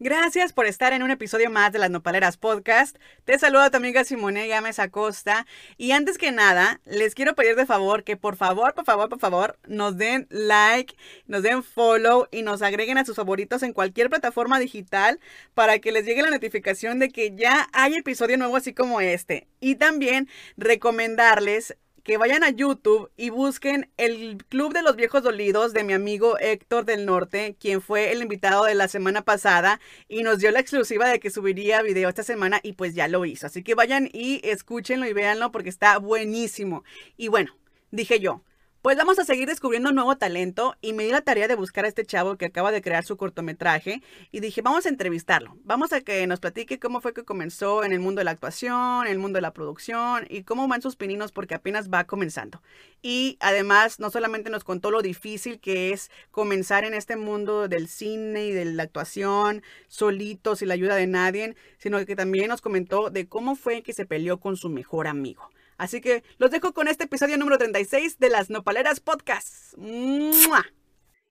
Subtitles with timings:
[0.00, 2.96] Gracias por estar en un episodio más de las Nopaleras Podcast.
[3.24, 5.44] Te saluda tu amiga Simone Gámez Acosta.
[5.76, 9.18] Y antes que nada, les quiero pedir de favor que por favor, por favor, por
[9.18, 10.94] favor, nos den like,
[11.26, 15.18] nos den follow y nos agreguen a sus favoritos en cualquier plataforma digital
[15.52, 19.48] para que les llegue la notificación de que ya hay episodio nuevo así como este.
[19.60, 21.76] Y también recomendarles
[22.08, 26.38] que vayan a YouTube y busquen el Club de los Viejos Dolidos de mi amigo
[26.38, 30.60] Héctor del Norte, quien fue el invitado de la semana pasada y nos dio la
[30.60, 33.46] exclusiva de que subiría video esta semana y pues ya lo hizo.
[33.46, 36.82] Así que vayan y escúchenlo y véanlo porque está buenísimo.
[37.18, 37.54] Y bueno,
[37.90, 38.40] dije yo,
[38.80, 41.88] pues vamos a seguir descubriendo nuevo talento y me di la tarea de buscar a
[41.88, 46.00] este chavo que acaba de crear su cortometraje y dije, vamos a entrevistarlo, vamos a
[46.00, 49.18] que nos platique cómo fue que comenzó en el mundo de la actuación, en el
[49.18, 52.62] mundo de la producción y cómo van sus pininos porque apenas va comenzando.
[53.02, 57.88] Y además no solamente nos contó lo difícil que es comenzar en este mundo del
[57.88, 62.60] cine y de la actuación solito, sin la ayuda de nadie, sino que también nos
[62.60, 65.50] comentó de cómo fue que se peleó con su mejor amigo.
[65.78, 69.74] Así que los dejo con este episodio número 36 de las Nopaleras Podcast.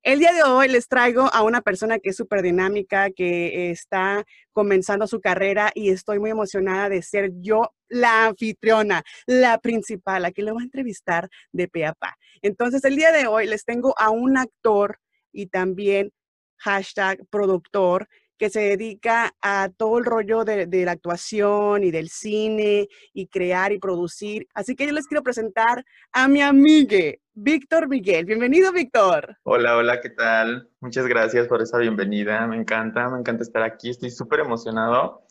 [0.04, 4.24] El día de hoy les traigo a una persona que es súper dinámica, que está
[4.54, 10.32] comenzando su carrera y estoy muy emocionada de ser yo la anfitriona, la principal, a
[10.32, 12.16] quien le voy a entrevistar de pe a pa.
[12.42, 14.98] Entonces, el día de hoy les tengo a un actor
[15.34, 16.14] y también
[16.56, 18.08] hashtag productor
[18.38, 23.72] que se dedica a todo el rollo de, la actuación y del cine y crear
[23.72, 24.48] y producir.
[24.54, 28.26] Así que yo les quiero presentar a mi amigue, Víctor Miguel.
[28.26, 29.38] Bienvenido, Víctor.
[29.44, 30.70] Hola, hola, ¿qué tal?
[30.80, 32.46] Muchas gracias por esa bienvenida.
[32.48, 33.90] Me encanta, me encanta estar aquí.
[33.90, 35.24] Estoy súper emocionado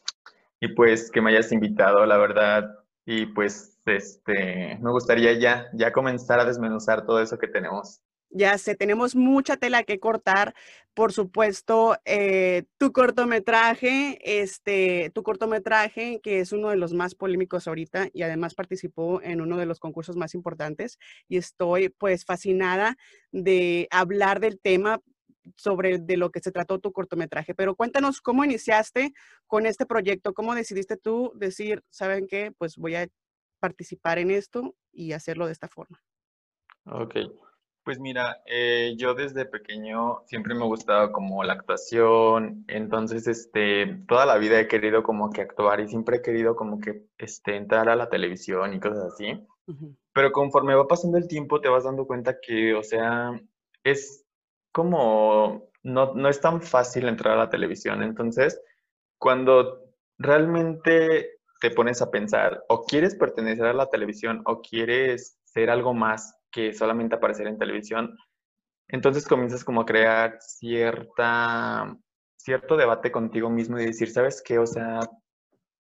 [0.61, 2.77] y pues que me hayas invitado, la verdad.
[3.05, 8.01] Y pues este, me gustaría ya, ya comenzar a desmenuzar todo eso que tenemos.
[8.31, 10.55] Ya sé, tenemos mucha tela que cortar.
[10.95, 17.69] Por supuesto, eh, tu cortometraje, este, tu cortometraje, que es uno de los más polémicos
[17.69, 20.99] ahorita y además participó en uno de los concursos más importantes.
[21.29, 22.97] Y estoy pues fascinada
[23.31, 25.01] de hablar del tema
[25.55, 27.55] sobre de lo que se trató tu cortometraje.
[27.55, 29.13] Pero cuéntanos cómo iniciaste
[29.47, 32.53] con este proyecto, cómo decidiste tú decir, ¿saben qué?
[32.59, 33.09] Pues voy a
[33.61, 36.03] participar en esto y hacerlo de esta forma.
[36.85, 37.17] Ok,
[37.87, 44.03] pues mira, eh, yo desde pequeño siempre me ha gustado como la actuación, entonces este,
[44.09, 47.55] toda la vida he querido como que actuar y siempre he querido como que este,
[47.55, 49.41] entrar a la televisión y cosas así.
[50.13, 53.41] Pero conforme va pasando el tiempo te vas dando cuenta que, o sea,
[53.85, 54.27] es
[54.73, 58.03] como, no, no es tan fácil entrar a la televisión.
[58.03, 58.61] Entonces,
[59.17, 65.71] cuando realmente te pones a pensar, o quieres pertenecer a la televisión o quieres ser
[65.71, 68.17] algo más que solamente aparecer en televisión.
[68.89, 71.97] Entonces comienzas como a crear cierta,
[72.37, 74.59] cierto debate contigo mismo y decir, ¿sabes qué?
[74.59, 75.01] O sea,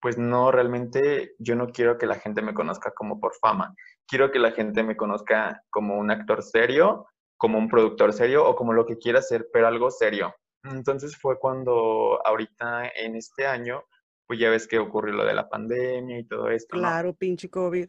[0.01, 3.75] pues no, realmente yo no quiero que la gente me conozca como por fama.
[4.07, 7.07] Quiero que la gente me conozca como un actor serio,
[7.37, 10.35] como un productor serio o como lo que quiera ser, pero algo serio.
[10.65, 13.85] Entonces fue cuando ahorita en este año,
[14.27, 16.77] pues ya ves que ocurrió lo de la pandemia y todo esto.
[16.77, 17.89] Claro, pinche COVID.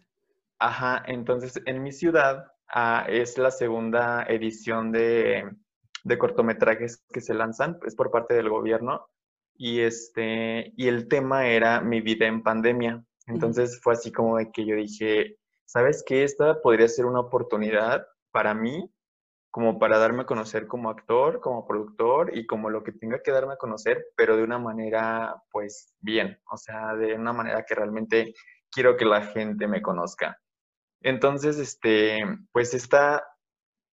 [0.60, 5.50] Ajá, entonces en mi ciudad Ah, es la segunda edición de,
[6.18, 9.08] cortometrajes que se lanzan, es por parte del gobierno.
[9.56, 13.04] Y, este, y el tema era mi vida en pandemia.
[13.26, 16.24] Entonces fue así como de que yo dije, ¿sabes qué?
[16.24, 18.92] Esta podría ser una oportunidad para mí,
[19.50, 23.32] como para darme a conocer como actor, como productor y como lo que tenga que
[23.32, 27.74] darme a conocer, pero de una manera, pues, bien, o sea, de una manera que
[27.74, 28.34] realmente
[28.70, 30.40] quiero que la gente me conozca.
[31.02, 32.20] Entonces, este,
[32.52, 33.24] pues esta,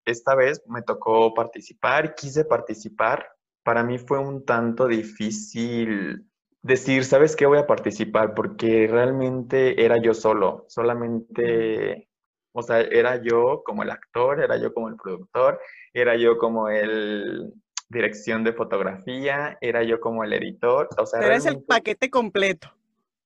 [0.04, 3.28] esta vez me tocó participar, quise participar.
[3.64, 6.26] Para mí fue un tanto difícil
[6.62, 8.34] decir, ¿sabes qué voy a participar?
[8.34, 12.08] Porque realmente era yo solo, solamente,
[12.52, 15.60] o sea, era yo como el actor, era yo como el productor,
[15.92, 17.52] era yo como el
[17.88, 22.72] dirección de fotografía, era yo como el editor, o sea, Pero es el paquete completo.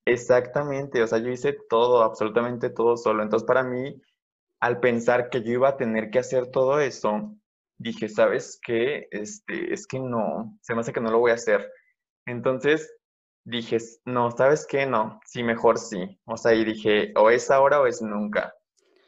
[0.09, 3.23] Exactamente, o sea, yo hice todo, absolutamente todo solo.
[3.25, 4.01] Entonces, para mí,
[4.61, 7.35] al pensar que yo iba a tener que hacer todo eso,
[7.79, 9.09] dije, ¿sabes qué?
[9.11, 11.71] Este, es que no, se me hace que no lo voy a hacer.
[12.27, 12.95] Entonces,
[13.45, 14.87] dije, no, ¿sabes qué?
[14.87, 16.21] No, sí, mejor sí.
[16.27, 18.55] O sea, y dije, o es ahora o es nunca.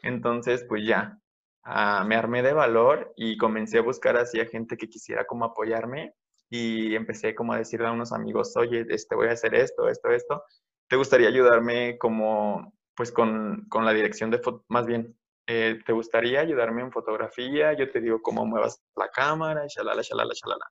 [0.03, 1.19] Entonces, pues ya,
[1.63, 5.45] ah, me armé de valor y comencé a buscar así a gente que quisiera como
[5.45, 6.13] apoyarme
[6.49, 10.09] y empecé como a decirle a unos amigos, oye, este, voy a hacer esto, esto,
[10.09, 10.43] esto.
[10.89, 15.15] ¿Te gustaría ayudarme como, pues con, con la dirección de foto, más bien,
[15.47, 17.73] eh, ¿te gustaría ayudarme en fotografía?
[17.73, 20.65] Yo te digo cómo muevas la cámara, shalala, shalala, shalala.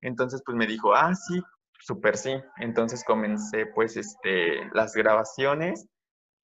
[0.00, 1.42] Entonces, pues me dijo, ah, sí,
[1.78, 2.34] súper sí.
[2.58, 5.86] Entonces comencé, pues, este, las grabaciones.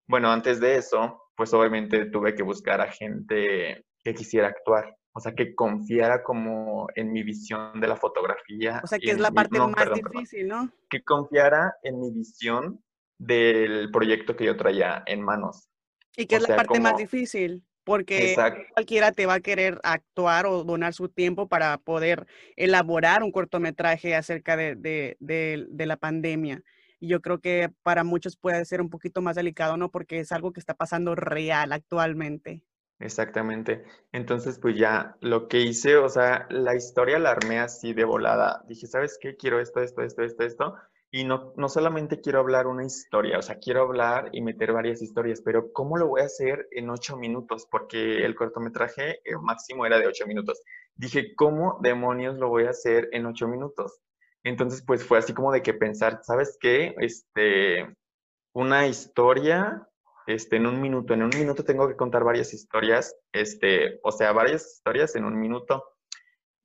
[0.07, 4.95] Bueno, antes de eso, pues obviamente tuve que buscar a gente que quisiera actuar.
[5.15, 8.83] O sea, que confiara como en mi visión de la fotografía.
[8.85, 10.71] O sea, que es la parte más difícil, ¿no?
[10.91, 12.85] Que confiara en mi visión
[13.19, 15.69] del proyecto que yo traía en manos.
[16.17, 18.35] Y que es la parte más difícil, porque
[18.73, 22.27] cualquiera te va a querer actuar o donar su tiempo para poder
[22.57, 26.63] elaborar un cortometraje acerca de, de, de, la pandemia.
[26.99, 29.91] Y yo creo que para muchos puede ser un poquito más delicado, ¿no?
[29.91, 32.65] Porque es algo que está pasando real actualmente.
[32.99, 33.85] Exactamente.
[34.11, 38.65] Entonces, pues ya lo que hice, o sea, la historia la armé así de volada.
[38.67, 39.37] Dije, ¿sabes qué?
[39.37, 40.75] Quiero esto, esto, esto, esto, esto.
[41.11, 45.01] Y no, no solamente quiero hablar una historia, o sea, quiero hablar y meter varias
[45.03, 47.67] historias, pero ¿cómo lo voy a hacer en ocho minutos?
[47.71, 50.61] Porque el cortometraje eh, máximo era de ocho minutos.
[50.95, 54.01] Dije, ¿cómo demonios lo voy a hacer en ocho minutos?
[54.43, 56.95] Entonces, pues fue así como de que pensar, ¿sabes qué?
[56.99, 57.97] Este,
[58.53, 59.89] una historia,
[60.27, 64.33] este, en un minuto, en un minuto tengo que contar varias historias, este, o sea,
[64.33, 65.85] varias historias en un minuto,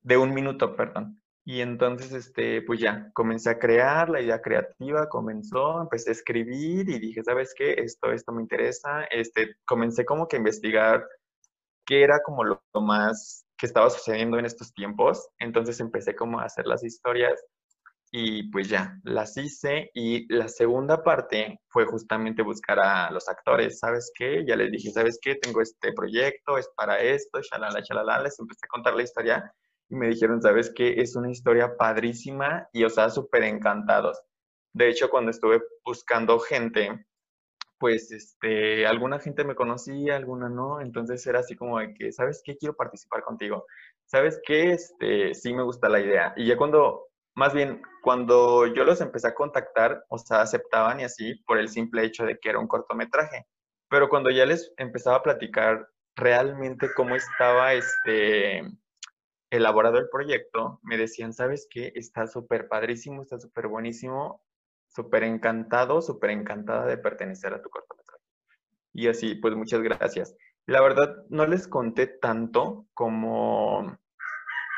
[0.01, 1.21] de un minuto, perdón.
[1.43, 6.87] Y entonces, este, pues ya, comencé a crear, la idea creativa comenzó, empecé a escribir
[6.89, 7.73] y dije, ¿sabes qué?
[7.73, 9.05] Esto, esto me interesa.
[9.09, 11.07] Este, comencé como que a investigar
[11.85, 15.29] qué era como lo, más que estaba sucediendo en estos tiempos.
[15.39, 17.43] Entonces empecé como a hacer las historias
[18.11, 19.89] y pues ya, las hice.
[19.95, 24.43] Y la segunda parte fue justamente buscar a los actores, ¿sabes qué?
[24.47, 25.35] Ya les dije, ¿sabes qué?
[25.35, 28.21] Tengo este proyecto, es para esto, shalala, shalala.
[28.21, 29.51] Les empecé a contar la historia
[29.91, 31.01] y me dijeron, ¿sabes qué?
[31.01, 34.21] Es una historia padrísima y, o sea, súper encantados.
[34.73, 37.05] De hecho, cuando estuve buscando gente,
[37.77, 42.41] pues, este, alguna gente me conocía, alguna no, entonces era así como de que, ¿sabes
[42.45, 42.55] qué?
[42.55, 43.65] Quiero participar contigo.
[44.05, 44.71] ¿Sabes qué?
[44.71, 46.33] Este, sí me gusta la idea.
[46.37, 51.03] Y ya cuando, más bien, cuando yo los empecé a contactar, o sea, aceptaban y
[51.03, 53.45] así por el simple hecho de que era un cortometraje.
[53.89, 55.85] Pero cuando ya les empezaba a platicar
[56.15, 58.63] realmente cómo estaba, este,
[59.51, 61.91] elaborado el proyecto, me decían, ¿sabes qué?
[61.95, 64.41] Está súper padrísimo, está súper buenísimo,
[64.87, 68.23] súper encantado, súper encantada de pertenecer a tu cortometraje.
[68.93, 70.35] Y así, pues muchas gracias.
[70.65, 73.97] La verdad, no les conté tanto como,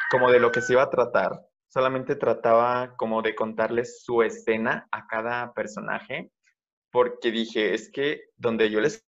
[0.09, 1.39] como de lo que se iba a tratar.
[1.67, 6.31] Solamente trataba como de contarles su escena a cada personaje,
[6.91, 9.05] porque dije, es que donde yo les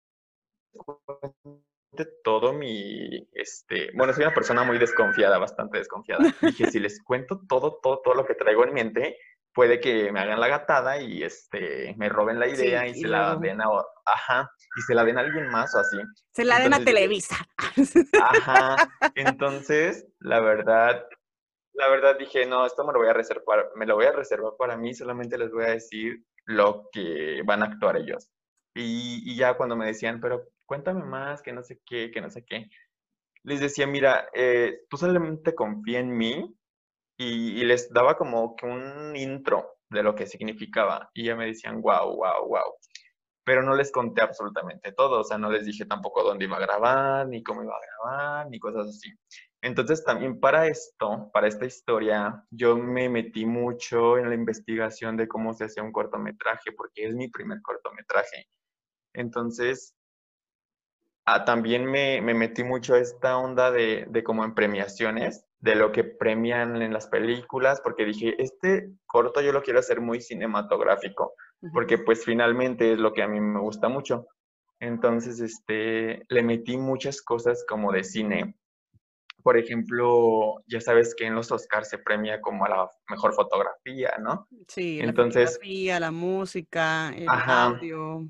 [2.23, 6.23] todo mi, este, bueno, soy una persona muy desconfiada, bastante desconfiada.
[6.41, 9.17] Dije, si les cuento todo, todo, todo lo que traigo en mente,
[9.53, 13.35] puede que me hagan la gatada y este, me roben la idea y, se la
[13.35, 13.65] den a,
[14.05, 15.97] ajá, y se la den a alguien más o así.
[16.31, 17.35] Se la den a Televisa.
[18.21, 18.75] Ajá.
[19.15, 21.05] Entonces, la verdad,
[21.73, 24.53] la verdad dije, no, esto me lo voy a reservar, me lo voy a reservar
[24.57, 28.29] para mí, solamente les voy a decir lo que van a actuar ellos.
[28.73, 32.29] Y, y ya cuando me decían, pero cuéntame más, que no sé qué, que no
[32.29, 32.69] sé qué.
[33.43, 36.55] Les decía, mira, eh, tú solamente confía en mí
[37.17, 41.09] y, les daba como que un intro de lo que significaba.
[41.13, 42.73] Y ya me decían, wow, wow, wow.
[43.43, 46.61] Pero no les conté absolutamente todo, o sea, no les dije tampoco dónde iba a
[46.61, 49.09] grabar, ni cómo iba a grabar, ni cosas así.
[49.61, 55.27] Entonces también para esto, para esta historia, yo me metí mucho en la investigación de
[55.27, 58.47] cómo se hacía un cortometraje, porque es mi primer cortometraje.
[59.13, 59.95] Entonces,
[61.33, 66.03] Ah, también me, metí mucho a esta onda de, como en premiaciones, de lo que
[66.03, 71.33] premian en las películas, porque dije, este corto yo lo quiero hacer muy cinematográfico,
[71.71, 74.27] porque pues finalmente es lo que a mí me gusta mucho.
[74.81, 78.57] Entonces, este, le metí muchas cosas como de cine.
[79.41, 84.17] Por ejemplo, ya sabes que en los Oscars se premia como a la mejor fotografía,
[84.19, 84.49] ¿no?
[84.67, 88.27] Sí, Entonces, la fotografía, la música, el audio.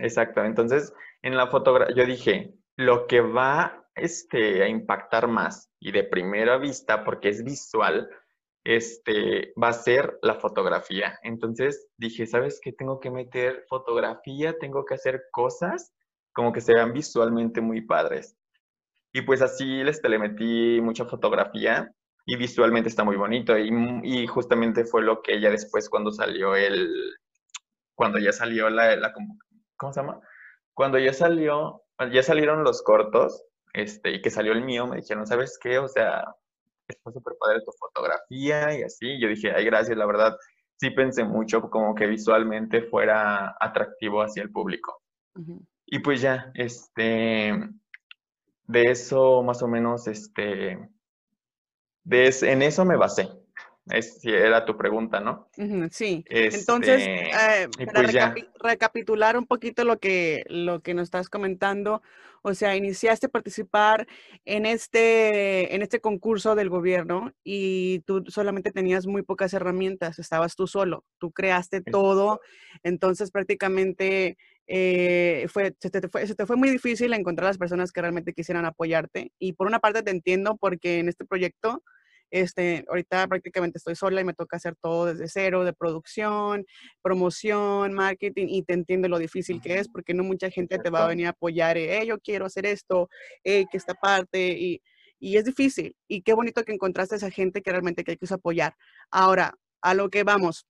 [0.00, 0.44] Exacto.
[0.44, 6.04] Entonces, en la fotografía, yo dije, lo que va este, a impactar más y de
[6.04, 8.10] primera vista, porque es visual,
[8.64, 11.18] este, va a ser la fotografía.
[11.22, 12.72] Entonces dije, ¿sabes qué?
[12.72, 15.92] Tengo que meter fotografía, tengo que hacer cosas
[16.32, 18.36] como que se vean visualmente muy padres.
[19.12, 21.92] Y pues así les telemetí mucha fotografía
[22.24, 23.58] y visualmente está muy bonito.
[23.58, 23.70] Y,
[24.02, 26.90] y, justamente fue lo que ella después cuando salió el,
[27.94, 29.12] cuando ya salió la, la
[29.76, 30.20] ¿cómo se llama?
[30.74, 35.26] Cuando ya salió, ya salieron los cortos, este, y que salió el mío, me dijeron,
[35.26, 35.78] ¿sabes qué?
[35.78, 36.24] O sea,
[36.88, 39.20] está súper padre tu fotografía y así.
[39.20, 40.36] Yo dije, ay, gracias, la verdad,
[40.76, 45.00] sí pensé mucho como que visualmente fuera atractivo hacia el público.
[45.86, 47.52] Y pues ya, este,
[48.66, 50.90] de eso más o menos, este,
[52.04, 53.28] de en eso me basé.
[53.90, 55.48] Es, si era tu pregunta, ¿no?
[55.90, 56.24] sí.
[56.28, 62.00] Entonces, este, eh, para pues recapitular un poquito lo que, lo que nos estás comentando,
[62.42, 64.06] o sea, iniciaste a participar
[64.44, 70.54] en este, en este concurso del gobierno y tú solamente tenías muy pocas herramientas, estabas
[70.54, 72.40] tú solo, tú creaste todo,
[72.84, 74.36] entonces prácticamente
[74.68, 78.32] eh, fue, se, te fue, se te fue muy difícil encontrar las personas que realmente
[78.32, 81.82] quisieran apoyarte y por una parte te entiendo porque en este proyecto
[82.32, 86.64] este, ahorita prácticamente estoy sola y me toca hacer todo desde cero, de producción,
[87.02, 91.04] promoción, marketing, y te entiendo lo difícil que es, porque no mucha gente te va
[91.04, 93.10] a venir a apoyar, eh, yo quiero hacer esto,
[93.44, 94.82] eh, que esta parte, y,
[95.20, 95.94] y, es difícil.
[96.08, 98.74] Y qué bonito que encontraste a esa gente que realmente que quiso apoyar.
[99.10, 100.66] Ahora, a lo que vamos.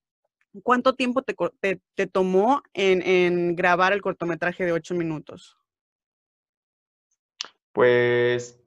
[0.63, 5.57] ¿Cuánto tiempo te, te, te tomó en, en grabar el cortometraje de ocho minutos?
[7.71, 8.61] Pues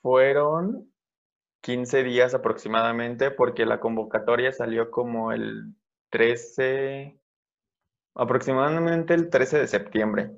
[0.00, 0.90] fueron
[1.66, 5.74] 15 días aproximadamente, porque la convocatoria salió como el
[6.10, 7.18] 13,
[8.14, 10.30] aproximadamente el 13 de septiembre.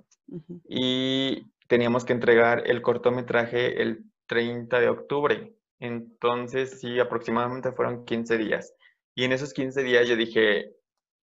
[0.66, 5.54] Y teníamos que entregar el cortometraje el 30 de octubre.
[5.78, 8.72] Entonces, sí, aproximadamente fueron 15 días.
[9.14, 10.76] Y en esos 15 días yo dije,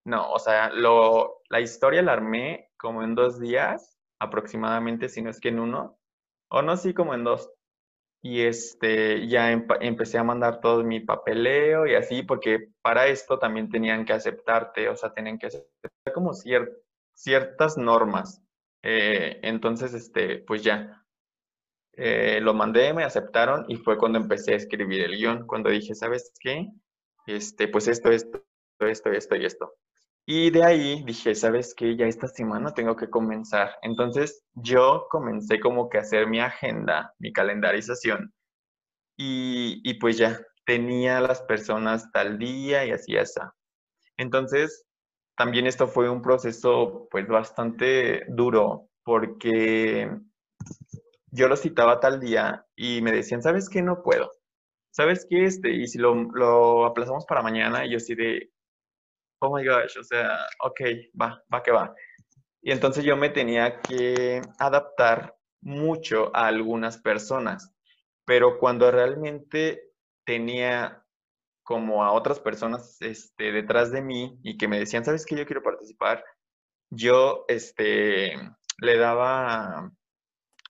[0.04, 5.30] no, o sea, lo, la historia la armé como en dos días, aproximadamente, si no
[5.30, 5.98] es que en uno,
[6.48, 7.50] o no, sí, como en dos
[8.22, 13.68] y este, ya empecé a mandar todo mi papeleo y así, porque para esto también
[13.70, 16.32] tenían que aceptarte, o sea, tenían que aceptar como
[17.14, 18.42] ciertas normas.
[18.82, 21.04] Eh, entonces, este, pues ya,
[21.92, 25.94] eh, lo mandé, me aceptaron y fue cuando empecé a escribir el guion, cuando dije,
[25.94, 26.68] ¿sabes qué?
[27.26, 28.44] Este, pues esto, esto,
[28.80, 29.74] esto, esto y esto.
[30.28, 31.96] Y de ahí dije, ¿sabes qué?
[31.96, 33.76] Ya esta semana tengo que comenzar.
[33.82, 38.34] Entonces yo comencé como que a hacer mi agenda, mi calendarización.
[39.16, 43.54] Y, y pues ya, tenía las personas tal día y así esa.
[44.16, 44.84] Entonces,
[45.36, 50.10] también esto fue un proceso pues bastante duro porque
[51.30, 53.80] yo lo citaba tal día y me decían, ¿sabes qué?
[53.82, 54.32] No puedo.
[54.90, 55.44] ¿Sabes qué?
[55.44, 58.50] Este, y si lo, lo aplazamos para mañana, y yo sí de,
[59.40, 60.80] oh my gosh, o sea, ok,
[61.20, 61.94] va, va que va.
[62.62, 67.72] Y entonces yo me tenía que adaptar mucho a algunas personas,
[68.24, 69.92] pero cuando realmente
[70.24, 71.04] tenía
[71.62, 75.36] como a otras personas este, detrás de mí y que me decían, ¿sabes qué?
[75.36, 76.24] Yo quiero participar,
[76.90, 78.34] yo este,
[78.78, 79.90] le daba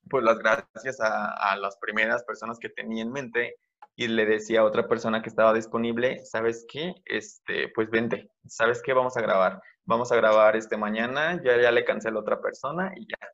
[0.09, 3.57] pues las gracias a, a las primeras personas que tenía en mente
[3.97, 6.95] y le decía a otra persona que estaba disponible, ¿sabes qué?
[7.07, 8.93] Este, pues vente, ¿sabes qué?
[8.93, 9.61] Vamos a grabar.
[9.85, 13.29] Vamos a grabar este mañana, ya, ya le cancelo a otra persona y ya.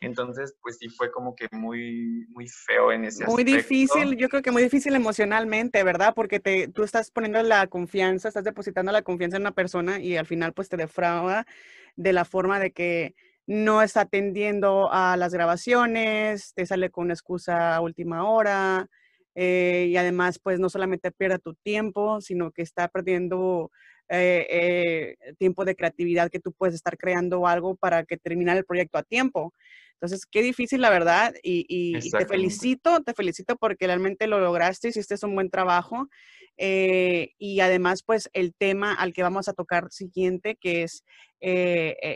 [0.00, 4.42] Entonces, pues sí fue como que muy, muy feo en ese Muy difícil, yo creo
[4.42, 6.12] que muy difícil emocionalmente, ¿verdad?
[6.14, 10.16] Porque te, tú estás poniendo la confianza, estás depositando la confianza en una persona y
[10.16, 11.46] al final pues te defrauda
[11.96, 13.14] de la forma de que
[13.46, 18.88] no está atendiendo a las grabaciones, te sale con una excusa a última hora,
[19.38, 23.70] eh, y además pues no solamente pierde tu tiempo, sino que está perdiendo
[24.08, 28.64] eh, eh, tiempo de creatividad que tú puedes estar creando algo para que terminar el
[28.64, 29.52] proyecto a tiempo.
[29.92, 35.14] Entonces, qué difícil la verdad y, te felicito, te felicito porque realmente lo lograste, hiciste
[35.24, 36.08] un buen trabajo.
[36.56, 41.04] y además, pues el tema al que vamos a tocar siguiente, que es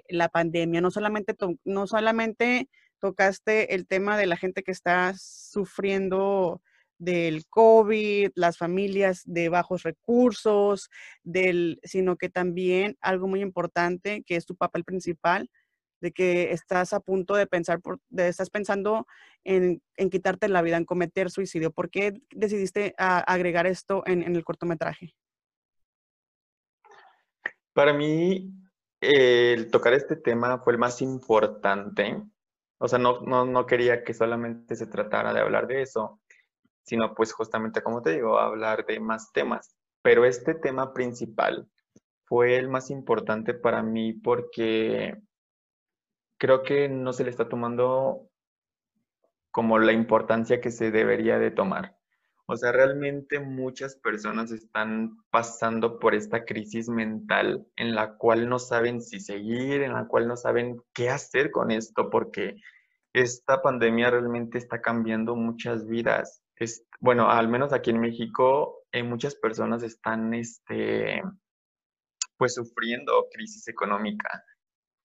[0.09, 1.35] la pandemia, no solamente,
[1.65, 6.62] no solamente tocaste el tema de la gente que está sufriendo
[7.00, 10.90] del COVID, las familias de bajos recursos,
[11.25, 15.50] del, sino que también algo muy importante que es tu papel principal,
[16.00, 19.07] de que estás a punto de pensar, por, de, estás pensando
[19.45, 19.80] en,
[20.11, 21.73] quitarte la vida, en cometer suicidio.
[21.73, 25.14] ¿Por qué decidiste agregar esto en, el cortometraje?
[27.73, 28.52] Para mí,
[29.00, 32.23] el tocar este tema fue el más importante.
[32.78, 36.20] O sea, no, no quería que solamente se tratara de hablar de eso,
[36.90, 39.76] sino pues justamente como te digo, hablar de más temas.
[40.02, 41.68] Pero este tema principal
[42.25, 45.16] fue el más importante para mí porque
[46.37, 48.28] creo que no se le está tomando
[49.52, 51.97] como la importancia que se debería de tomar.
[52.47, 58.59] O sea, realmente muchas personas están pasando por esta crisis mental en la cual no
[58.59, 62.56] saben si seguir, en la cual no saben qué hacer con esto, porque
[63.12, 66.42] esta pandemia realmente está cambiando muchas vidas
[67.00, 71.23] bueno, al menos aquí en México, eh, muchas personas están, este,
[72.37, 74.45] pues, sufriendo crisis económica.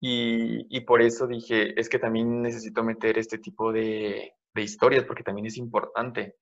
[0.01, 5.23] Y, por eso dije, es que también necesito meter este tipo de, de historias, porque
[5.23, 6.35] también es importante.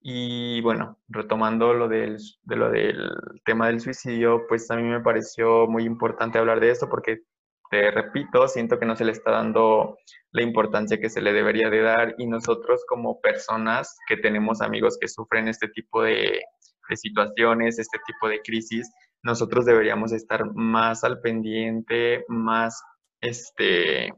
[0.00, 3.10] Y bueno, retomando lo del, de lo del
[3.44, 7.22] tema del suicidio, pues a mí me pareció muy importante hablar de esto porque,
[7.70, 9.98] te repito, siento que no se le está dando
[10.30, 14.98] la importancia que se le debería de dar y nosotros como personas que tenemos amigos
[15.00, 16.42] que sufren este tipo de,
[16.88, 18.90] de situaciones, este tipo de crisis,
[19.22, 22.82] nosotros deberíamos estar más al pendiente, más
[23.20, 24.12] este,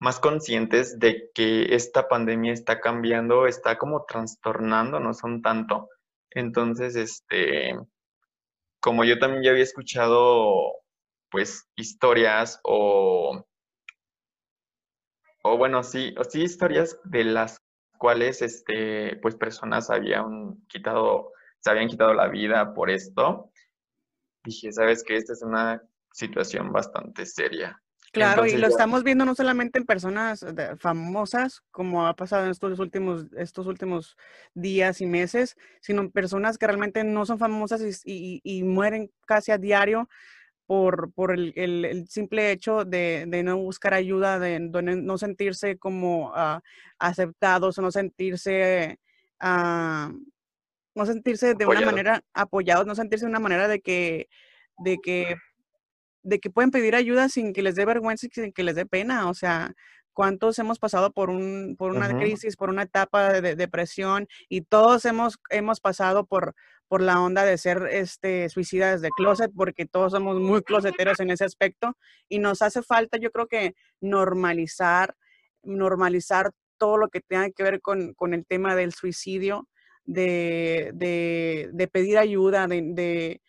[0.00, 5.88] más conscientes de que esta pandemia está cambiando, está como trastornando, no son tanto.
[6.30, 7.76] Entonces, este,
[8.80, 10.60] como yo también ya había escuchado,
[11.30, 13.44] pues, historias o,
[15.42, 17.62] o bueno, sí, o sí, historias de las
[17.98, 23.50] cuales, este, pues, personas habían quitado, se habían quitado la vida por esto,
[24.44, 25.82] dije, sabes que esta es una
[26.12, 27.80] situación bastante seria.
[28.12, 30.44] Claro, y lo estamos viendo no solamente en personas
[30.78, 34.16] famosas, como ha pasado en estos últimos, estos últimos
[34.54, 39.58] días y meses, sino en personas que realmente no son famosas y, mueren casi a
[39.58, 40.08] diario
[40.68, 46.60] por, por el, simple hecho de, no buscar ayuda, de, no sentirse como uh,
[46.98, 48.98] aceptados o no sentirse,
[49.42, 50.12] uh,
[50.94, 54.28] no sentirse de una manera apoyados, no sentirse de una manera de que,
[54.76, 55.36] de que
[56.22, 58.84] de que pueden pedir ayuda sin que les dé vergüenza y sin que les dé
[58.84, 59.30] pena.
[59.30, 59.72] O sea,
[60.18, 65.04] cuántos hemos pasado por, un, por una crisis, por una etapa de, depresión y todos
[65.04, 66.56] hemos, hemos pasado por,
[66.88, 71.30] por la onda de ser este, suicidas de closet, porque todos somos muy closeteros en
[71.30, 71.96] ese aspecto
[72.28, 75.14] y nos hace falta, yo creo que normalizar,
[75.62, 79.68] normalizar todo lo que tenga que ver con, el tema del suicidio,
[80.04, 83.40] de, de, pedir ayuda, de,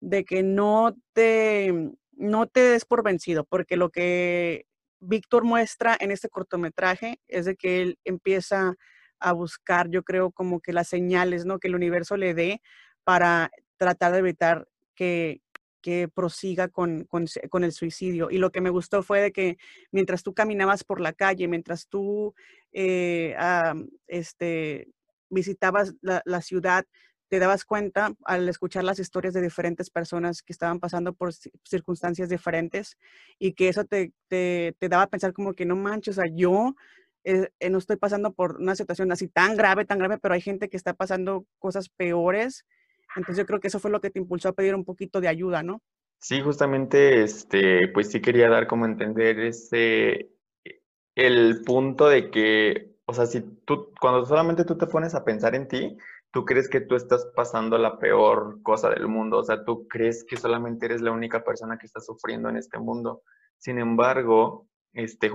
[0.00, 1.74] de que no te
[2.18, 4.64] no te des por vencido, porque lo que
[5.06, 8.74] Víctor muestra en este cortometraje es de que él empieza
[9.18, 11.58] a buscar, yo creo, como que las señales, ¿no?
[11.58, 12.60] Que el universo le dé
[13.04, 15.40] para tratar de evitar que,
[15.80, 18.30] que prosiga con, con, el suicidio.
[18.30, 19.56] Y lo que me gustó fue de que
[19.92, 22.34] mientras tú caminabas por la calle, mientras tú
[22.72, 23.34] eh,
[24.06, 24.88] este,
[25.30, 26.84] visitabas la ciudad,
[27.28, 31.32] te dabas cuenta al escuchar las historias de diferentes personas que estaban pasando por
[31.64, 32.96] circunstancias diferentes
[33.38, 36.74] y que eso te, te, daba a pensar como que no manches, o sea, yo
[37.24, 40.40] eh, eh, no estoy pasando por una situación así tan grave, tan grave, pero hay
[40.40, 42.64] gente que está pasando cosas peores.
[43.16, 45.28] Entonces yo creo que eso fue lo que te impulsó a pedir un poquito de
[45.28, 45.82] ayuda, ¿no?
[46.18, 50.30] Sí, justamente, este, pues sí quería dar como entender ese,
[51.14, 55.54] el punto de que, o sea, si tú, cuando solamente tú te pones a pensar
[55.54, 55.96] en ti,
[56.32, 60.24] tú crees que tú estás pasando la peor cosa del mundo, o sea, tú crees
[60.24, 63.22] que solamente eres la única persona que está sufriendo en este mundo.
[63.58, 65.30] Sin embargo, este,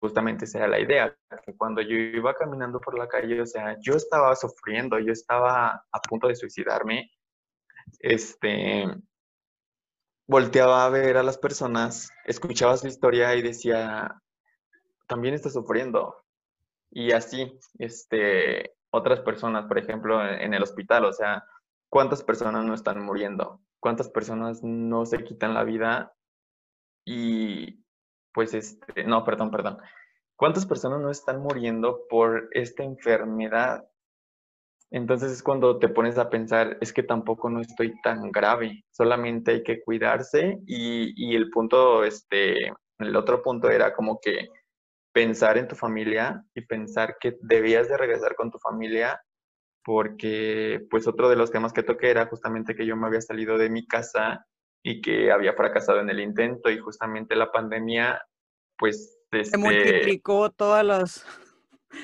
[0.00, 3.94] justamente esa la idea, que cuando yo iba caminando por la calle, o sea, yo
[3.94, 7.10] estaba sufriendo, yo estaba a punto de suicidarme,
[8.00, 8.86] este,
[10.26, 14.20] volteaba a ver a las personas, escuchaba su historia y decía,
[15.06, 16.16] también está sufriendo.
[16.90, 21.44] Y así, este, otras personas, por ejemplo, en el hospital, o sea,
[21.88, 23.60] ¿cuántas personas no están muriendo?
[23.80, 26.14] ¿Cuántas personas no se quitan la vida?
[27.04, 27.84] Y
[28.32, 29.78] pues, este, no, perdón, perdón.
[30.36, 33.88] ¿Cuántas personas no están muriendo por esta enfermedad?
[34.90, 39.52] Entonces es cuando te pones a pensar, es que tampoco no estoy tan grave, solamente
[39.52, 44.48] hay que cuidarse y, y el punto, este, el otro punto era como que
[45.16, 49.18] pensar en tu familia y pensar que debías de regresar con tu familia
[49.82, 53.56] porque pues otro de los temas que toqué era justamente que yo me había salido
[53.56, 54.44] de mi casa
[54.84, 58.20] y que había fracasado en el intento y justamente la pandemia
[58.76, 61.24] pues se este multiplicó todas las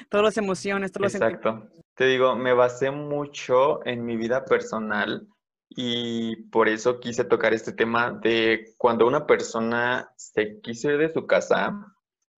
[0.09, 1.68] todas las emociones, todos Exacto.
[1.94, 5.29] Te digo, me basé mucho en mi vida personal
[5.68, 11.12] y por eso quise tocar este tema de cuando una persona se quiso ir de
[11.12, 11.92] su casa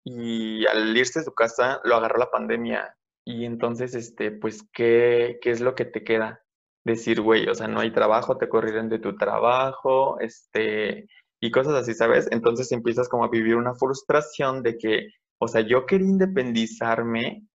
[0.05, 2.97] y al irse de su casa lo agarró la pandemia.
[3.25, 6.43] Y entonces, este, pues, ¿qué, qué es lo que te queda?
[6.85, 11.09] Decir, güey, o sea, no hay trabajo, te corrieron de tu trabajo, este,
[11.41, 12.29] y cosas así, ¿sabes?
[12.31, 17.47] Entonces empiezas como a vivir una frustración de que, o sea, yo quería independizarme,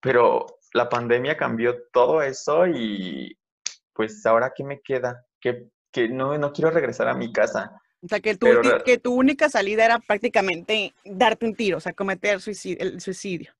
[0.00, 3.38] pero la pandemia cambió todo eso y
[3.92, 5.26] pues ahora qué me queda?
[5.40, 7.72] Que, que no, no quiero regresar a mi casa.
[8.02, 8.46] O sea, que tu,
[8.84, 13.52] que tu única salida era prácticamente darte un tiro, o sea, cometer suicidio, el suicidio.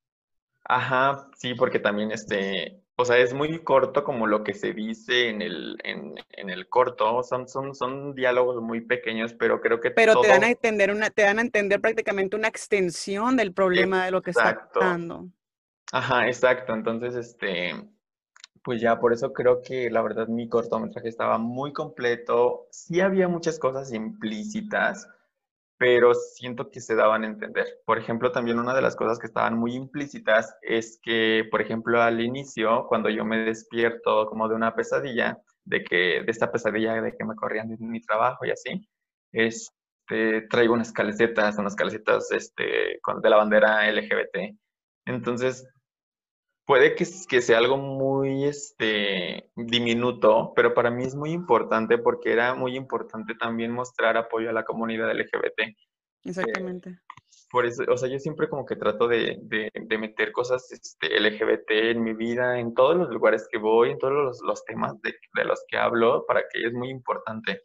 [0.64, 5.28] Ajá, sí, porque también este, o sea, es muy corto como lo que se dice
[5.28, 9.92] en el, en, en el corto, son, son, son diálogos muy pequeños, pero creo que
[9.92, 14.04] Pero te dan a entender una, te dan a entender prácticamente una extensión del problema
[14.04, 15.28] de lo que está pasando.
[15.92, 16.74] Ajá, exacto.
[16.74, 17.72] Entonces, este,
[18.68, 22.66] pues ya por eso creo que la verdad mi cortometraje estaba muy completo.
[22.70, 25.08] Sí había muchas cosas implícitas,
[25.78, 27.66] pero siento que se daban a entender.
[27.86, 32.02] Por ejemplo, también una de las cosas que estaban muy implícitas es que, por ejemplo,
[32.02, 37.00] al inicio, cuando yo me despierto como de una pesadilla, de que de esta pesadilla
[37.00, 38.86] de que me corrían de mi trabajo y así,
[39.32, 42.64] este, traigo unas calcetas, unas calcetas este,
[43.22, 44.58] de la bandera LGBT.
[45.06, 45.66] Entonces,
[46.68, 52.30] puede que, que, sea algo muy este, diminuto, pero para mí es muy importante porque
[52.30, 55.74] era muy importante también mostrar apoyo a la comunidad LGBT.
[56.24, 56.90] Exactamente.
[56.90, 56.98] Eh,
[57.50, 61.18] por eso, o sea, yo siempre como que trato de, de, de, meter cosas este,
[61.18, 65.00] LGBT en mi vida, en todos los lugares que voy, en todos los, los temas
[65.00, 67.62] de, de, los que hablo, para que es muy importante.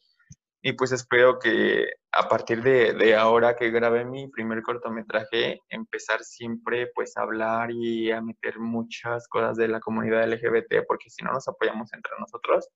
[0.66, 6.24] Y pues espero que a partir de, de, ahora que grabé mi primer cortometraje, empezar
[6.24, 11.22] siempre pues a hablar y a meter muchas cosas de la comunidad LGBT, porque si
[11.22, 12.70] no nos apoyamos entre nosotros,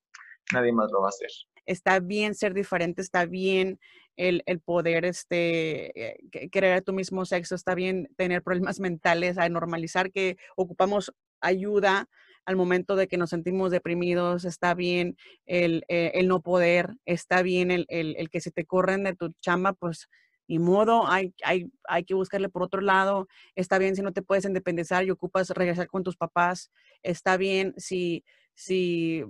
[0.52, 1.30] nadie más lo va a hacer.
[1.66, 3.80] Está bien ser diferente, está bien
[4.18, 9.38] el, el poder este, eh, querer a tu mismo sexo, está bien tener problemas mentales,
[9.38, 12.10] a normalizar que ocupamos ayuda
[12.48, 17.42] al momento de que nos sentimos deprimidos, está bien el, eh, el no poder, está
[17.42, 20.08] bien el, el, el, que se te corren de tu chamba, pues
[20.48, 24.22] ni modo, hay, hay, hay que buscarle por otro lado, está bien si no te
[24.22, 26.72] puedes independizar y ocupas regresar con tus papás,
[27.04, 28.24] está bien si,
[28.56, 29.26] si,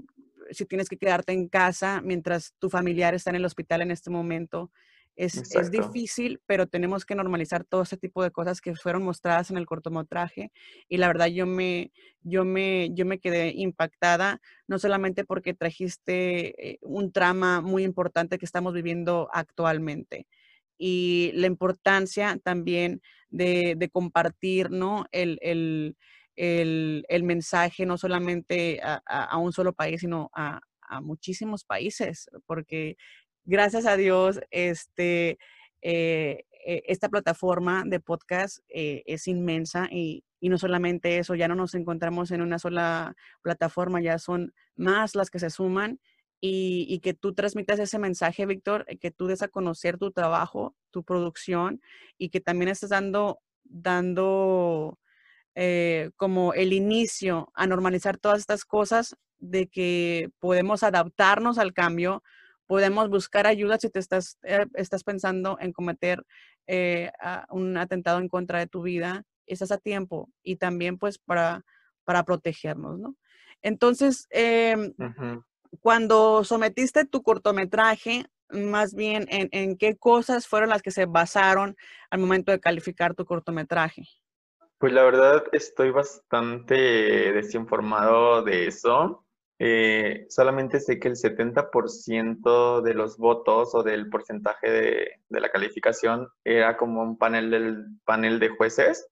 [0.51, 4.12] si tienes que quedarte en casa mientras tu familiar está en el hospital en este
[4.12, 4.71] momento,
[5.17, 9.49] es, es, difícil, pero tenemos que normalizar todo ese tipo de cosas que fueron mostradas
[9.49, 10.51] en el cortometraje.
[10.88, 16.69] Y la verdad, yo me, yo me, yo me quedé impactada, no solamente porque trajiste
[16.69, 20.27] eh, un trama muy importante que estamos viviendo actualmente,
[20.77, 25.06] y la importancia también de, de compartir ¿no?
[25.12, 25.97] el, el,
[26.36, 31.63] el, el, mensaje no solamente a, a, a un solo país, sino a, a muchísimos
[31.63, 32.95] países, porque
[33.47, 35.39] gracias a Dios, este,
[35.81, 41.47] eh, eh, esta plataforma de podcast eh, es inmensa y, y, no solamente eso, ya
[41.47, 45.99] no nos encontramos en una sola plataforma, ya son más las que se suman
[46.41, 50.75] y, y que tú transmitas ese mensaje, Víctor, que tú des a conocer tu trabajo,
[50.91, 51.81] tu producción
[52.17, 54.99] y que también estés dando, dando
[56.17, 62.21] como el inicio a normalizar todas estas cosas de que podemos adaptarnos al cambio,
[62.67, 66.23] podemos buscar ayuda si te estás, eh, estás pensando en cometer
[66.67, 67.12] eh,
[67.49, 71.63] un atentado en contra de tu vida, estás a tiempo y también pues para,
[72.03, 73.15] para protegernos, ¿no?
[73.63, 75.43] Entonces, eh, uh -huh.
[75.82, 81.75] cuando sometiste tu cortometraje, más bien en, en, qué cosas fueron las que se basaron
[82.10, 84.03] al momento de calificar tu cortometraje.
[84.77, 86.75] Pues la verdad estoy bastante
[87.34, 89.26] desinformado de eso.
[89.59, 95.49] Eh, solamente sé que el 70% de los votos o del porcentaje de, de, la
[95.49, 99.07] calificación era como un panel del panel de jueces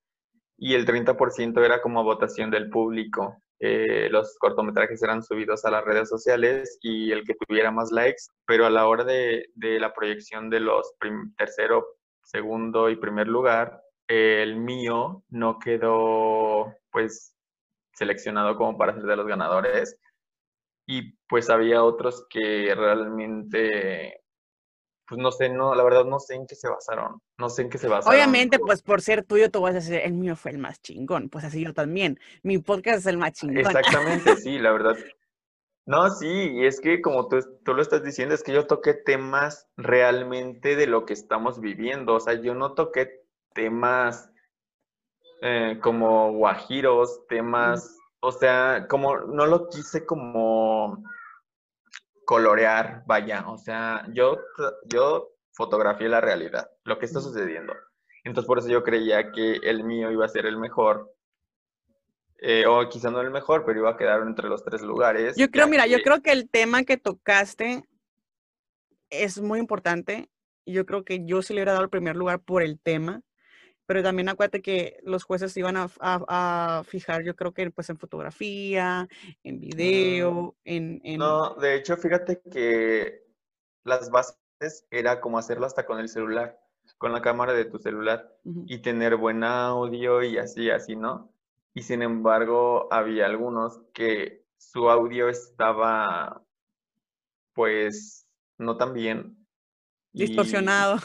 [0.58, 3.38] y el 30% era como votación del público.
[3.60, 8.24] Eh, los cortometrajes eran subidos a las redes sociales y el que tuviera más likes,
[8.46, 10.94] pero a la hora de, de la proyección de los
[11.38, 11.86] tercero,
[12.24, 17.36] segundo y primer lugar, eh, el mío no quedó pues
[17.94, 19.98] seleccionado como para ser de los ganadores
[20.86, 24.22] y pues había otros que realmente,
[25.08, 27.70] pues no sé, no, la verdad no sé en qué se basaron, no sé en
[27.70, 28.16] qué se basaron.
[28.16, 31.30] Obviamente, pues por ser tuyo, tú vas a decir, el mío fue el más chingón,
[31.30, 33.58] pues así yo también, mi podcast es el más chingón.
[33.58, 34.96] Exactamente, sí, la verdad.
[35.88, 38.96] No, sí, y es que como tú, tú lo estás diciendo, es que yo toqué
[38.96, 44.32] temas realmente de lo que estamos viviendo, o sea, yo no toqué temas
[45.42, 51.04] eh, como guajiros, temas o sea, como no lo quise como
[52.26, 54.40] colorear, vaya, o sea, yo,
[54.86, 57.74] yo fotografié la realidad, lo que está sucediendo.
[58.24, 61.14] Entonces por eso yo creía que el mío iba a ser el mejor.
[62.40, 65.36] Eh, o quizá no el mejor, pero iba a quedar entre los tres lugares.
[65.38, 65.92] Yo creo, mira, que...
[65.92, 67.84] yo creo que el tema que tocaste
[69.10, 70.30] es muy importante.
[70.66, 73.22] Yo creo que yo sí le hubiera dado el primer lugar por el tema
[73.86, 77.90] pero también acuérdate que los jueces iban a, a, a, fijar, yo creo que pues
[77.90, 79.08] en fotografía,
[79.44, 83.24] en video, no, en, en, No, de hecho, fíjate que
[83.84, 86.60] las bases era como hacerlo hasta con el celular,
[86.98, 88.64] con la cámara de tu celular uh -huh.
[88.68, 91.32] y tener buen audio y así, así, ¿no?
[91.74, 96.42] Y sin embargo, había algunos que su audio estaba,
[97.54, 99.46] pues, no tan bien.
[100.14, 100.96] Distorsionado.
[100.96, 101.00] Y,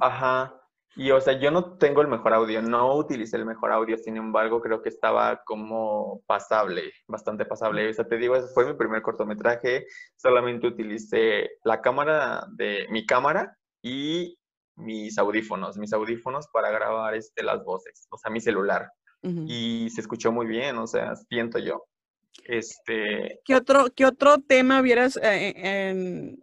[0.00, 0.55] ajá
[0.96, 4.16] Y o sea, yo no tengo el mejor audio, no utilicé el mejor audio, sin
[4.16, 7.90] embargo, creo que estaba como pasable, bastante pasable.
[7.90, 13.04] O sea, te digo, ese fue mi primer cortometraje, solamente utilicé la cámara de mi
[13.04, 14.38] cámara y
[14.76, 18.90] mis audífonos, mis audífonos para grabar este, las voces, o sea, mi celular.
[19.22, 21.84] Y se escuchó muy bien, o sea, siento yo.
[22.44, 23.40] Este...
[23.44, 26.38] ¿Qué otro, qué otro tema vieras eh, en,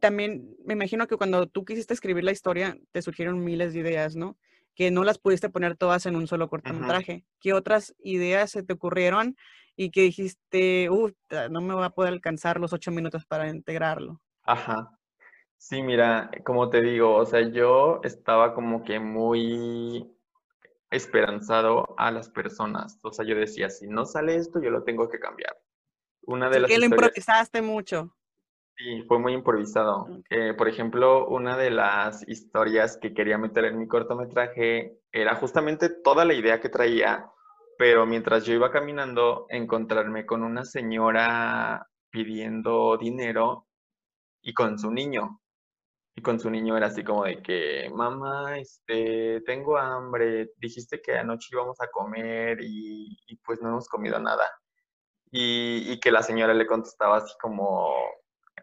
[0.00, 4.16] también me imagino que cuando tú quisiste escribir la historia, te surgieron miles de ideas,
[4.16, 4.36] ¿no?
[4.74, 7.24] Que no las pudiste poner todas en un solo cortometraje.
[7.38, 9.36] ¿Qué otras ideas se te ocurrieron
[9.76, 11.12] y que dijiste, uff,
[11.50, 14.20] no me voy a poder alcanzar los ocho minutos para integrarlo?
[14.42, 14.98] Ajá.
[15.56, 20.10] Sí, mira, como te digo, o sea, yo estaba como que muy
[20.90, 22.98] esperanzado a las personas.
[23.02, 25.56] O sea, yo decía, si no sale esto, yo lo tengo que cambiar.
[26.22, 28.16] Una de las que lo improvisaste mucho.
[28.80, 30.06] Sí, fue muy improvisado.
[30.30, 35.90] Eh, por ejemplo, una de las historias que quería meter en mi cortometraje era justamente
[35.90, 37.30] toda la idea que traía,
[37.76, 43.66] pero mientras yo iba caminando, encontrarme con una señora pidiendo dinero
[44.42, 45.40] y con su niño.
[46.16, 51.18] Y con su niño era así como de que, mamá, este, tengo hambre, dijiste que
[51.18, 54.44] anoche íbamos a comer y, pues no hemos comido nada.
[55.30, 57.94] Y, y que la señora le contestaba así como,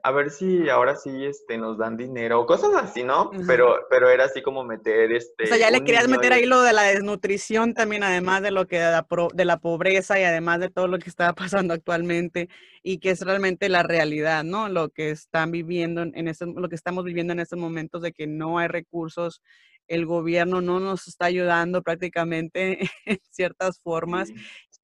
[0.03, 3.31] a ver si ahora sí este, nos dan dinero, cosas así, ¿no?
[3.45, 5.45] Pero, pero era así como meter este.
[5.45, 8.67] O sea, ya le querías meter ahí lo de la desnutrición también, además de lo
[8.67, 12.49] que de la, de la pobreza y además de todo lo que está pasando actualmente
[12.83, 14.69] y que es realmente la realidad, ¿no?
[14.69, 18.27] Lo que están viviendo en este, lo que estamos viviendo en estos momentos de que
[18.27, 19.41] no hay recursos
[19.87, 24.29] el gobierno no nos está ayudando prácticamente en ciertas formas.
[24.29, 24.35] Sí,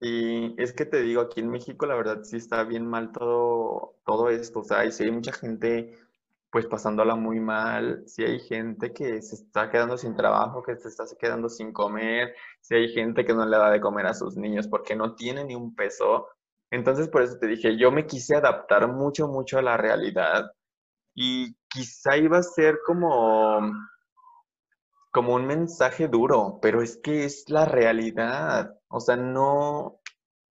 [0.03, 4.29] es que te digo, aquí en México la verdad sí está bien mal todo, todo
[4.29, 5.97] esto, o sea, y sí hay mucha gente
[6.51, 10.87] pues pasándola muy mal, si hay gente que se está quedando sin trabajo, que se
[10.87, 14.37] está quedando sin comer, si hay gente que no le da de comer a sus
[14.37, 16.27] niños porque no tiene ni un peso.
[16.69, 20.51] Entonces por eso te dije, yo me quise adaptar mucho, mucho a la realidad.
[21.15, 23.73] Y quizá iba a ser como
[25.13, 28.79] como un mensaje duro, pero es que es la realidad.
[28.87, 29.99] O sea, no,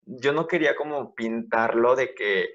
[0.07, 2.47] yo no quería como pintarlo de que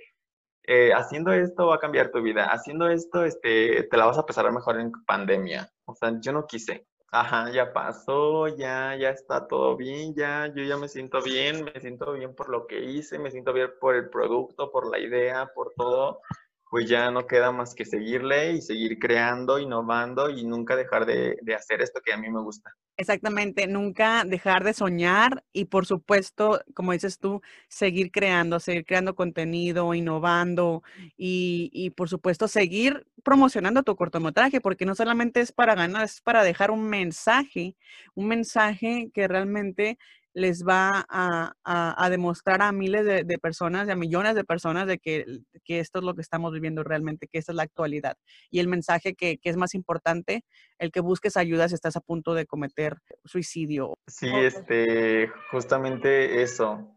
[0.64, 4.26] eh, haciendo esto va a cambiar tu vida, haciendo esto este, te la vas a
[4.26, 5.70] pasar mejor en pandemia.
[5.84, 6.88] O sea, yo no quise.
[7.12, 11.80] Ajá, ya pasó, ya, ya está todo bien, ya, yo ya me siento bien, me
[11.82, 15.52] siento bien por lo que hice, me siento bien por el producto, por la idea,
[15.54, 16.22] por todo
[16.70, 21.38] pues ya no queda más que seguirle y seguir creando, innovando y nunca dejar de,
[21.56, 22.72] hacer esto que a mí me gusta.
[22.98, 29.16] Exactamente, nunca dejar de soñar y por supuesto, como dices tú, seguir creando, seguir creando
[29.16, 30.82] contenido, innovando
[31.16, 36.22] y, y por supuesto seguir promocionando tu cortometraje, porque no solamente es para ganar, es
[36.22, 37.76] para dejar un mensaje,
[38.16, 40.00] un mensaje que realmente
[40.38, 45.26] les va a, demostrar a miles de, personas, a millones de personas, de que,
[45.68, 48.18] esto es lo que estamos viviendo realmente, que esta es la actualidad.
[48.52, 50.46] Y el mensaje que, es más importante,
[50.78, 53.96] el que busques ayuda si estás a punto de cometer suicidio.
[54.06, 56.88] Sí, este, justamente eso.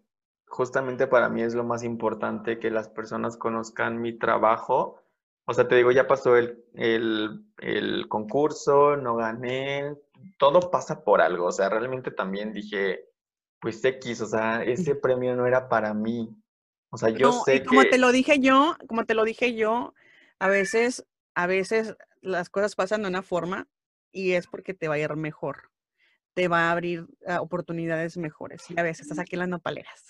[0.46, 5.00] Justamente para mí es lo más importante que las personas conozcan mi trabajo.
[5.46, 9.96] O sea, te digo, ya pasó el, el concurso, no gané,
[10.38, 11.46] todo pasa por algo.
[11.46, 13.09] O sea, realmente también dije,
[13.60, 16.34] pues X, o sea, ese premio no era para mí.
[16.90, 19.94] O sea, yo sé y como te lo dije yo, como te lo dije yo,
[20.38, 23.68] a veces, a veces las cosas pasan de una forma
[24.10, 25.70] y es porque te va a ir mejor.
[26.34, 28.68] Te va a abrir ah, oportunidades mejores.
[28.70, 30.04] Y a veces estás aquí en las nopaleras.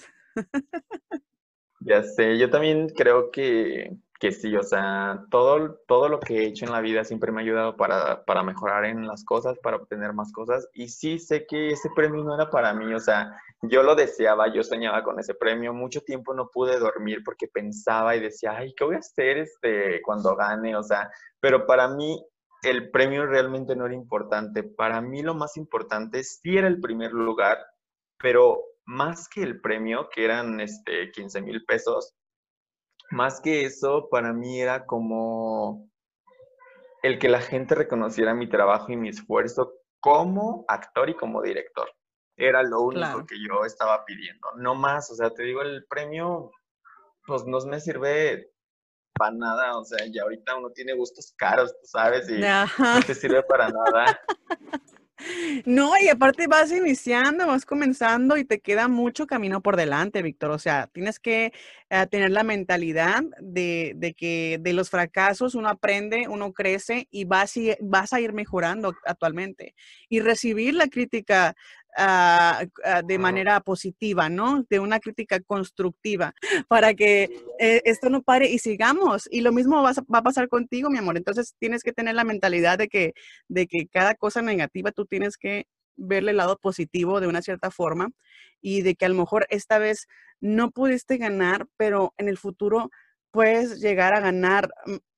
[1.81, 6.47] ya sé, yo también creo que que sí, o sea, todo, todo lo que he
[6.49, 9.79] hecho en la vida siempre me ha ayudado para, para, mejorar en las cosas, para
[9.79, 10.69] obtener más cosas.
[10.75, 14.53] Y sí sé que ese premio no era para mí, o sea, yo lo deseaba,
[14.53, 15.73] yo soñaba con ese premio.
[15.73, 20.03] Mucho tiempo no pude dormir porque pensaba y decía, ay, ¿qué voy a hacer este,
[20.03, 20.77] cuando gane?
[20.77, 22.23] O sea, pero para mí
[22.63, 24.65] el premio realmente no era importante.
[24.65, 27.57] Para mí lo más importante sí era el primer lugar,
[28.19, 32.15] pero más que el premio, que eran este, 15 mil pesos,
[33.11, 35.90] más que eso, para mí era como
[37.03, 41.90] el que la gente reconociera mi trabajo y mi esfuerzo como actor y como director.
[42.37, 45.11] Era lo único que yo estaba pidiendo, no más.
[45.11, 46.51] O sea, te digo, el premio,
[47.27, 48.51] pues no me sirve
[49.14, 49.79] para nada.
[49.79, 53.68] O sea, ya ahorita uno tiene gustos caros, tú sabes, y no te sirve para
[53.68, 54.20] nada.
[55.67, 60.51] No, y aparte vas iniciando, vas comenzando y te queda mucho camino por delante, Víctor.
[60.51, 61.53] O sea, tienes que
[61.91, 67.25] eh, tener la mentalidad de, de, que de los fracasos uno aprende, uno crece y
[67.25, 69.75] vas, y vas a ir mejorando actualmente.
[70.09, 71.57] Y recibir la crítica
[71.98, 74.64] Uh, uh, de manera positiva, ¿no?
[74.70, 76.33] De una crítica constructiva
[76.68, 79.29] para que eh, esto no pare y sigamos.
[79.29, 81.16] Y lo mismo va a, va a, pasar contigo, mi amor.
[81.16, 83.14] Entonces tienes que tener la mentalidad de que,
[83.48, 87.72] de que cada cosa negativa tú tienes que verle el lado positivo de una cierta
[87.72, 88.11] forma
[88.61, 90.07] y de que a lo mejor esta vez
[90.40, 92.90] no pudiste ganar, pero en el futuro
[93.31, 94.70] puedes llegar a ganar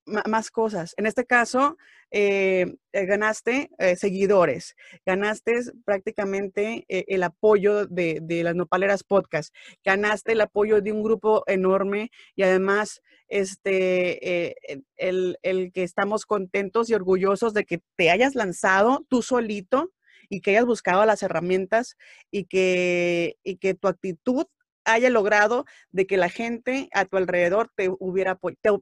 [0.07, 0.95] más cosas.
[0.97, 1.77] En este caso,
[2.11, 5.53] eh, eh, ganaste eh, seguidores, ganaste
[5.85, 12.11] prácticamente el apoyo de, de, las Nopaleras Podcast, ganaste el apoyo de un grupo enorme
[12.37, 14.57] y además este,
[14.97, 19.93] el, el que estamos contentos y orgullosos de que te hayas lanzado tú solito
[20.29, 21.97] y que hayas buscado las herramientas
[22.31, 24.47] y que, y que tu actitud
[24.85, 28.38] haya logrado de que la gente a tu alrededor te hubiera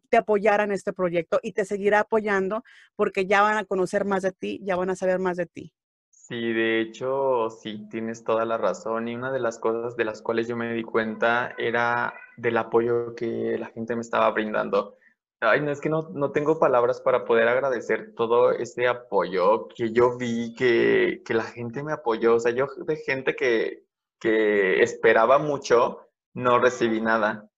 [0.08, 2.62] te, apoyara en este proyecto y te seguirá apoyando
[2.96, 5.72] porque ya van a conocer más de ti, ya van a saber más de ti.
[6.08, 9.08] Sí, de hecho, sí, tienes toda la razón.
[9.08, 13.16] Y una de las cosas de las cuales yo me di cuenta era del apoyo
[13.16, 14.96] que la gente me estaba brindando.
[15.40, 19.90] Ay, no es que no, no tengo palabras para poder agradecer todo ese apoyo que
[19.90, 22.36] yo vi, que, que la gente me apoyó.
[22.36, 23.84] O sea, yo de gente que,
[24.20, 27.48] que esperaba mucho, no recibí nada,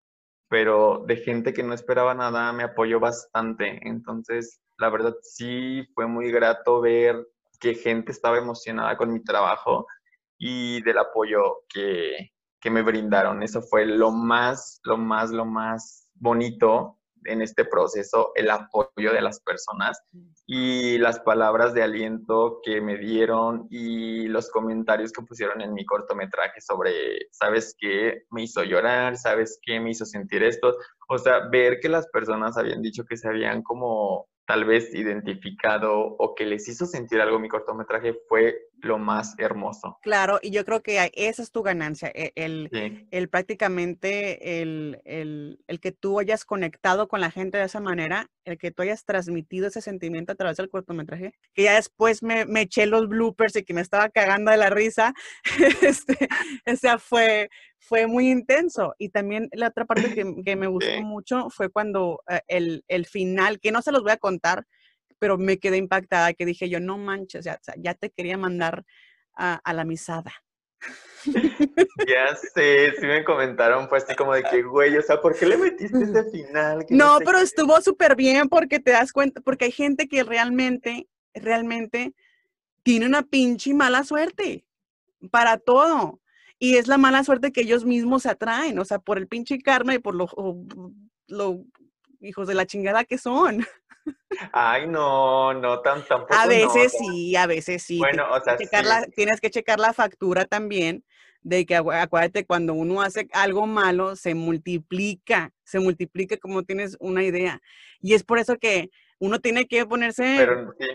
[0.48, 3.80] pero de gente que no esperaba nada me apoyó bastante.
[3.86, 7.26] Entonces, la verdad sí fue muy grato ver
[7.60, 9.86] que gente estaba emocionada con mi trabajo
[10.38, 13.42] y del apoyo que, que me brindaron.
[13.42, 19.20] Eso fue lo más, lo más, lo más bonito en este proceso el apoyo de
[19.20, 20.00] las personas
[20.46, 25.84] y las palabras de aliento que me dieron y los comentarios que pusieron en mi
[25.84, 26.92] cortometraje sobre,
[27.30, 28.24] ¿sabes qué?
[28.30, 29.80] Me hizo llorar, ¿sabes qué?
[29.80, 30.74] Me hizo sentir esto.
[31.08, 36.16] O sea, ver que las personas habían dicho que se habían como tal vez identificado
[36.18, 39.98] o que les hizo sentir algo mi cortometraje fue lo más hermoso.
[40.02, 43.06] Claro, y yo creo que esa es tu ganancia, e, el, sí.
[43.10, 48.30] el prácticamente el, el, el, que tú hayas conectado con la gente de esa manera,
[48.44, 52.44] el que tú hayas transmitido ese sentimiento a través del cortometraje, que ya después me,
[52.44, 55.14] me eché los bloopers y que me estaba cagando de la risa,
[55.82, 56.28] este,
[56.66, 58.94] o sea, fue, fue muy intenso.
[58.98, 61.02] Y también la otra parte que, que me gustó sí.
[61.02, 64.66] mucho fue cuando uh, el, el final, que no se los voy a contar,
[65.22, 68.84] pero me quedé impactada, que dije yo, no manches, ya, ya te quería mandar
[69.36, 70.32] a, a la misada.
[71.24, 75.46] Ya sé, sí me comentaron, pues así como de que, güey, o sea, ¿por qué
[75.46, 76.84] le metiste ese final?
[76.84, 77.44] Que no, no pero qué?
[77.44, 82.12] estuvo súper bien porque te das cuenta, porque hay gente que realmente, realmente
[82.82, 84.64] tiene una pinche mala suerte
[85.30, 86.20] para todo.
[86.58, 89.94] Y es la mala suerte que ellos mismos atraen, o sea, por el pinche karma
[89.94, 90.28] y por lo,
[91.28, 91.64] lo
[92.22, 93.64] hijos de la chingada que son.
[94.52, 96.34] Ay, no, no, tan, tampoco.
[96.34, 97.98] A veces no, sí, a veces sí.
[97.98, 98.88] Bueno, o sea, checar sí.
[98.88, 101.04] la, tienes que checar la factura también
[101.42, 107.24] de que acuérdate, cuando uno hace algo malo, se multiplica, se multiplica como tienes una
[107.24, 107.60] idea.
[108.00, 110.86] Y es por eso que uno tiene que ponerse, Pero, sí.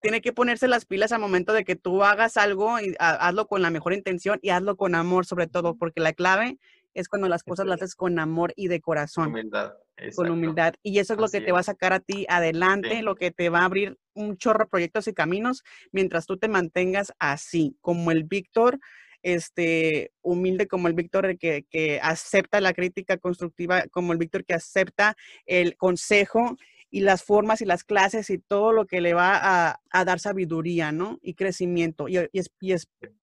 [0.00, 3.62] tiene que ponerse las pilas al momento de que tú hagas algo y hazlo con
[3.62, 6.58] la mejor intención y hazlo con amor sobre todo, porque la clave
[6.94, 9.28] es cuando las cosas las haces con amor y de corazón.
[9.28, 9.74] Humildad.
[10.14, 10.74] Con humildad.
[10.82, 13.02] Y eso es lo Así que te va a sacar a ti adelante, Sí.
[13.02, 15.62] lo que te va a abrir un chorro de proyectos y caminos
[15.92, 18.78] mientras tú te mantengas así, como el Víctor,
[19.22, 24.54] este, humilde como el Víctor que, que acepta la crítica constructiva, como el Víctor que
[24.54, 26.56] acepta el consejo
[26.90, 30.18] y las formas y las clases y todo lo que le va a, a dar
[30.20, 31.18] sabiduría, ¿no?
[31.22, 32.74] Y crecimiento y, y, y,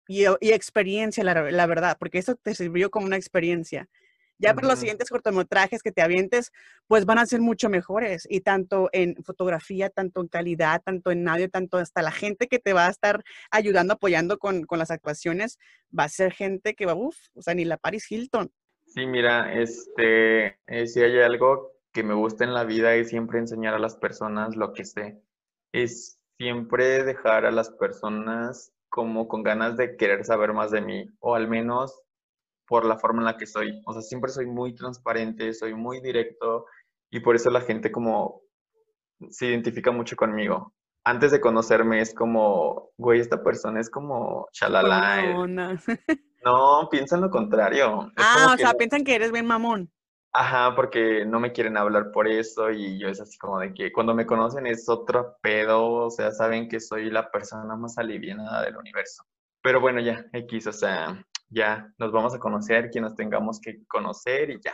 [0.07, 3.87] y, y experiencia, la, la, verdad, porque eso te sirvió como una experiencia.
[4.41, 6.51] Ya para los siguientes cortometrajes que te avientes,
[6.87, 8.27] pues van a ser mucho mejores.
[8.27, 12.57] Y tanto en fotografía, tanto en calidad, tanto en audio, tanto hasta la gente que
[12.57, 15.59] te va a estar ayudando, apoyando con, con las actuaciones,
[15.97, 18.51] va a ser gente que va, uff, o sea, ni la Paris Hilton.
[18.87, 23.37] Sí, mira, este, eh, si hay algo que me gusta en la vida es siempre
[23.37, 25.21] enseñar a las personas lo que sé.
[25.71, 31.09] Es siempre dejar a las personas como con ganas de querer saber más de mí,
[31.19, 32.01] o al menos
[32.71, 33.81] por la forma en la que soy.
[33.85, 36.67] O sea, siempre soy muy transparente, soy muy directo
[37.09, 38.43] y por eso la gente como
[39.29, 40.73] se identifica mucho conmigo.
[41.03, 45.21] Antes de conocerme es como, güey, esta persona es como chalala.
[45.35, 45.73] No, no.
[46.45, 48.09] no piensan lo contrario.
[48.15, 49.91] Es ah, o sea, piensan que eres bien mamón.
[50.31, 53.91] Ajá, porque no me quieren hablar por eso y yo es así como de que
[53.91, 58.63] cuando me conocen es otro pedo, o sea, saben que soy la persona más aliviada
[58.63, 59.25] del universo.
[59.61, 63.85] Pero bueno, ya, X, o sea, ya nos vamos a conocer, quien nos tengamos que
[63.87, 64.73] conocer y ya.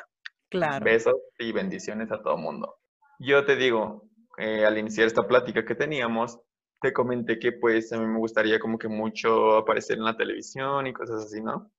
[0.50, 0.86] Claro.
[0.86, 2.78] Besos y bendiciones a todo mundo.
[3.20, 6.40] Yo te digo, eh, al iniciar esta plática que teníamos,
[6.80, 10.88] te comenté que pues a mí me gustaría como que mucho aparecer en la televisión
[10.88, 11.72] y cosas así, ¿no?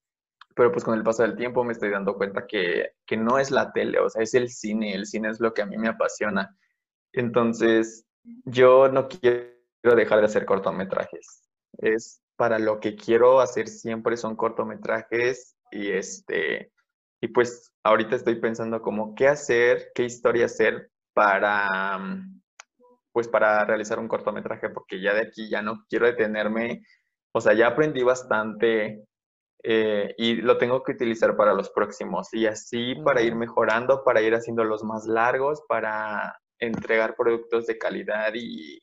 [0.58, 3.52] pero pues con el paso del tiempo me estoy dando cuenta que, que no es
[3.52, 5.86] la tele, o sea, es el cine, el cine es lo que a mí me
[5.86, 6.58] apasiona.
[7.12, 8.04] Entonces,
[8.44, 9.54] yo no quiero
[9.94, 11.44] dejar de hacer cortometrajes.
[11.78, 16.72] Es para lo que quiero hacer siempre son cortometrajes y este
[17.20, 21.98] y pues ahorita estoy pensando como qué hacer, qué historia hacer para
[23.12, 26.84] pues para realizar un cortometraje porque ya de aquí ya no quiero detenerme.
[27.32, 29.04] O sea, ya aprendí bastante
[29.64, 34.22] eh, y lo tengo que utilizar para los próximos y así para ir mejorando, para
[34.22, 38.78] ir haciéndolos más largos, para entregar productos de calidad y,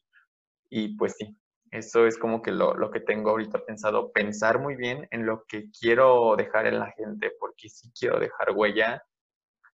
[0.70, 1.38] y pues sí,
[1.78, 5.46] eso es como que lo, lo, que tengo ahorita pensado, pensar muy bien en lo
[5.48, 9.04] que quiero dejar en la gente, porque sí quiero dejar huella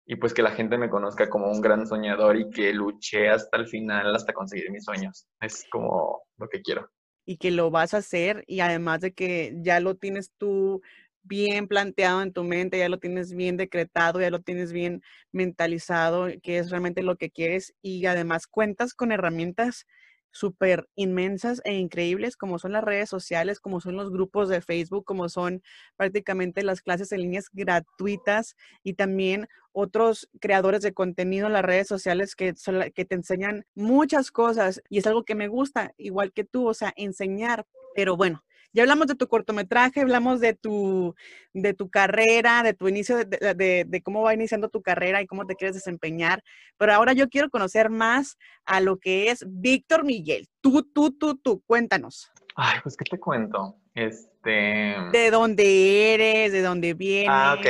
[0.05, 3.57] y pues que la gente me conozca como un gran soñador y que luché hasta
[3.57, 5.27] el final, hasta conseguir mis sueños.
[5.39, 6.89] Es como lo que quiero
[7.25, 10.81] y que lo vas a hacer y además de que ya lo tienes tú
[11.23, 16.27] bien planteado en tu mente, ya lo tienes bien decretado, ya lo tienes bien mentalizado,
[16.41, 19.85] que es realmente lo que quieres y además cuentas con herramientas
[20.31, 25.05] súper inmensas e increíbles como son las redes sociales, como son los grupos de Facebook,
[25.05, 25.61] como son
[25.97, 31.87] prácticamente las clases en líneas gratuitas y también otros creadores de contenido en las redes
[31.87, 32.53] sociales que,
[32.93, 36.73] que te enseñan muchas cosas y es algo que me gusta, igual que tú, o
[36.73, 37.65] sea, enseñar.
[37.95, 38.43] Pero bueno,
[38.73, 41.15] ya hablamos de tu cortometraje, hablamos de tu,
[41.53, 45.45] de tu carrera, de tu inicio, de, de, cómo va iniciando tu carrera y cómo
[45.45, 46.43] te quieres desempeñar.
[46.77, 50.47] Pero ahora yo quiero conocer más a lo que es Víctor Miguel.
[50.61, 52.31] Tú, tú, tú, tú, cuéntanos.
[52.55, 53.75] Ay, pues, ¿qué te cuento?
[53.93, 54.95] Este...
[55.11, 56.51] ¿De dónde eres?
[56.51, 57.29] ¿De dónde vienes?
[57.29, 57.67] Ah, ok.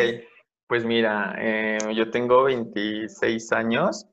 [0.68, 4.08] Pues mira, eh, yo tengo 26 años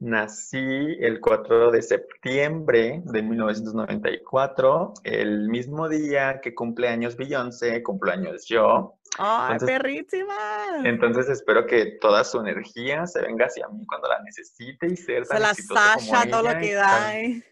[0.00, 0.58] Nací
[1.00, 8.98] el 4 de septiembre de 1994, el mismo día que cumple años Beyoncé, cumpleaños yo.
[9.18, 10.34] ¡Ay, perrísima!
[10.82, 15.26] Entonces espero que toda su energía se venga hacia mí cuando la necesite y ser
[15.26, 17.16] tan Se la Sasha, todo lo que da.
[17.16, 17.42] ¿eh?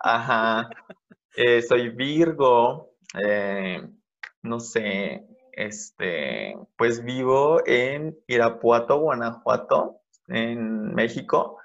[0.00, 0.68] Ajá.
[1.36, 3.80] Eh, soy Virgo, eh,
[4.42, 11.58] no sé, este, pues vivo en Irapuato, Guanajuato en México.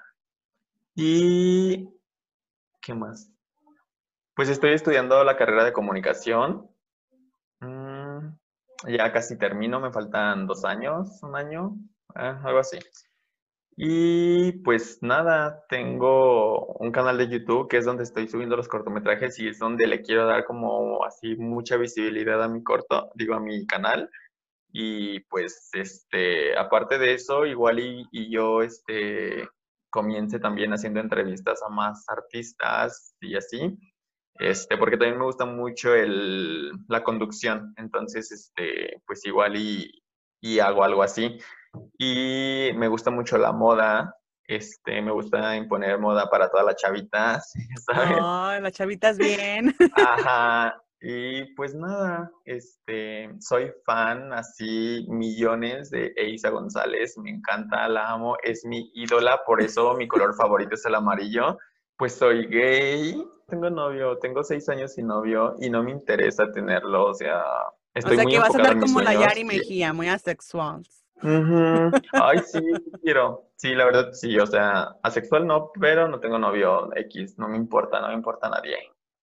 [0.94, 1.88] Y,
[2.80, 3.30] ¿qué más?
[4.34, 6.68] Pues estoy estudiando la carrera de comunicación.
[7.60, 8.28] Mm,
[8.88, 11.76] ya casi termino, me faltan dos años, un año,
[12.14, 12.78] ah, algo así.
[13.76, 19.38] Y pues nada, tengo un canal de YouTube que es donde estoy subiendo los cortometrajes
[19.38, 23.40] y es donde le quiero dar como así mucha visibilidad a mi corto, digo a
[23.40, 24.10] mi canal.
[24.72, 29.48] Y pues, este, aparte de eso, igual y, y yo, este,
[29.90, 33.76] comience también haciendo entrevistas a más artistas y así,
[34.36, 40.02] este, porque también me gusta mucho el, la conducción, entonces, este, pues igual y,
[40.40, 41.38] y hago algo así.
[41.98, 44.14] Y me gusta mucho la moda,
[44.44, 47.52] este, me gusta imponer moda para todas las chavitas,
[47.86, 48.18] ¿sabes?
[48.20, 49.74] Oh, las chavitas bien.
[49.94, 58.10] Ajá, y pues nada, este, soy fan así millones de Eiza González, me encanta, la
[58.10, 61.58] amo, es mi ídola, por eso mi color favorito es el amarillo.
[61.96, 67.06] Pues soy gay, tengo novio, tengo seis años sin novio y no me interesa tenerlo,
[67.06, 67.42] o sea,
[67.94, 70.82] estoy o sea, que vas a andar como la Yari Mejía, muy asexual.
[72.12, 72.60] Ay, sí,
[73.02, 73.50] quiero.
[73.56, 77.58] Sí, la verdad, sí, o sea, asexual no, pero no tengo novio X, no me
[77.58, 78.76] importa, no me importa a nadie.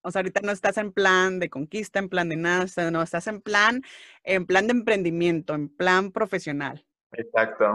[0.07, 3.27] O sea, ahorita no estás en plan de conquista, en plan de nada, no, estás
[3.27, 3.81] en plan,
[4.23, 6.85] en plan de emprendimiento, en plan profesional.
[7.11, 7.65] Exacto.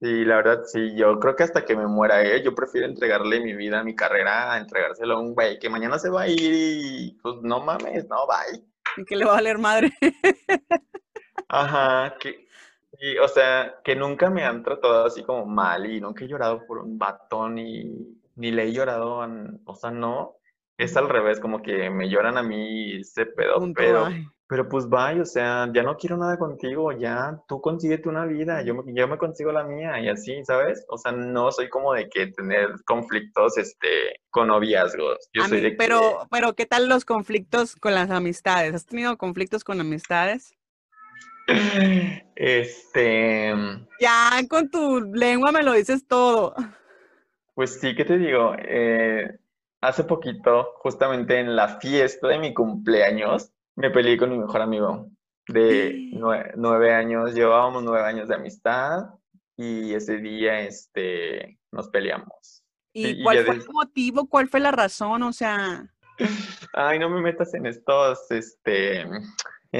[0.00, 2.42] Sí, la verdad, sí, yo creo que hasta que me muera, ¿eh?
[2.42, 6.10] yo prefiero entregarle mi vida, mi carrera, a entregárselo a un güey que mañana se
[6.10, 8.64] va a ir y pues no mames, no, bye.
[8.96, 9.92] Y que le va a valer madre.
[11.48, 12.48] Ajá, que,
[12.98, 16.66] y, o sea, que nunca me han tratado así como mal y nunca he llorado
[16.66, 19.24] por un batón y ni le he llorado,
[19.64, 20.36] o sea, no,
[20.78, 24.08] es al revés, como que me lloran a mí ese pedo, pero,
[24.46, 28.62] pero pues vaya, o sea, ya no quiero nada contigo, ya tú consíguete una vida,
[28.62, 30.84] yo, yo me consigo la mía y así, ¿sabes?
[30.88, 35.28] O sea, no soy como de que tener conflictos este, con noviazgos.
[35.32, 38.74] Yo soy de pero, pero, ¿qué tal los conflictos con las amistades?
[38.74, 40.52] ¿Has tenido conflictos con amistades?
[42.38, 43.54] Este,
[43.98, 46.54] Ya con tu lengua me lo dices todo.
[47.54, 48.54] pues sí, ¿qué te digo?
[48.58, 49.38] Eh,
[49.80, 55.08] hace poquito, justamente en la fiesta de mi cumpleaños, me peleé con mi mejor amigo
[55.48, 57.34] de nue- nueve años.
[57.34, 59.10] Llevábamos nueve años de amistad
[59.56, 62.62] y ese día, este, nos peleamos.
[62.92, 64.26] ¿Y cuál fue el motivo?
[64.26, 65.22] ¿Cuál fue la razón?
[65.22, 65.86] O sea,
[66.72, 69.04] Ay, no me metas en estos, este,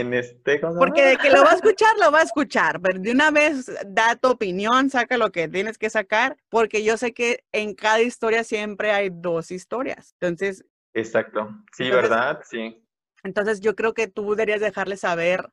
[0.01, 2.81] en este, ¿cómo se porque de que lo va a escuchar, lo va a escuchar,
[2.81, 6.97] pero de una vez da tu opinión, saca lo que tienes que sacar, porque yo
[6.97, 10.15] sé que en cada historia siempre hay dos historias.
[10.21, 11.49] Entonces, Exacto.
[11.77, 12.41] Sí, Entonces- ¿verdad?
[12.49, 12.83] Sí.
[13.23, 15.51] entonces yo creo que tú deberías dejarle saber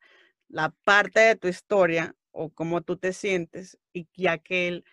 [0.47, 4.85] la parte de tu historia o cómo tú te sientes y ya que él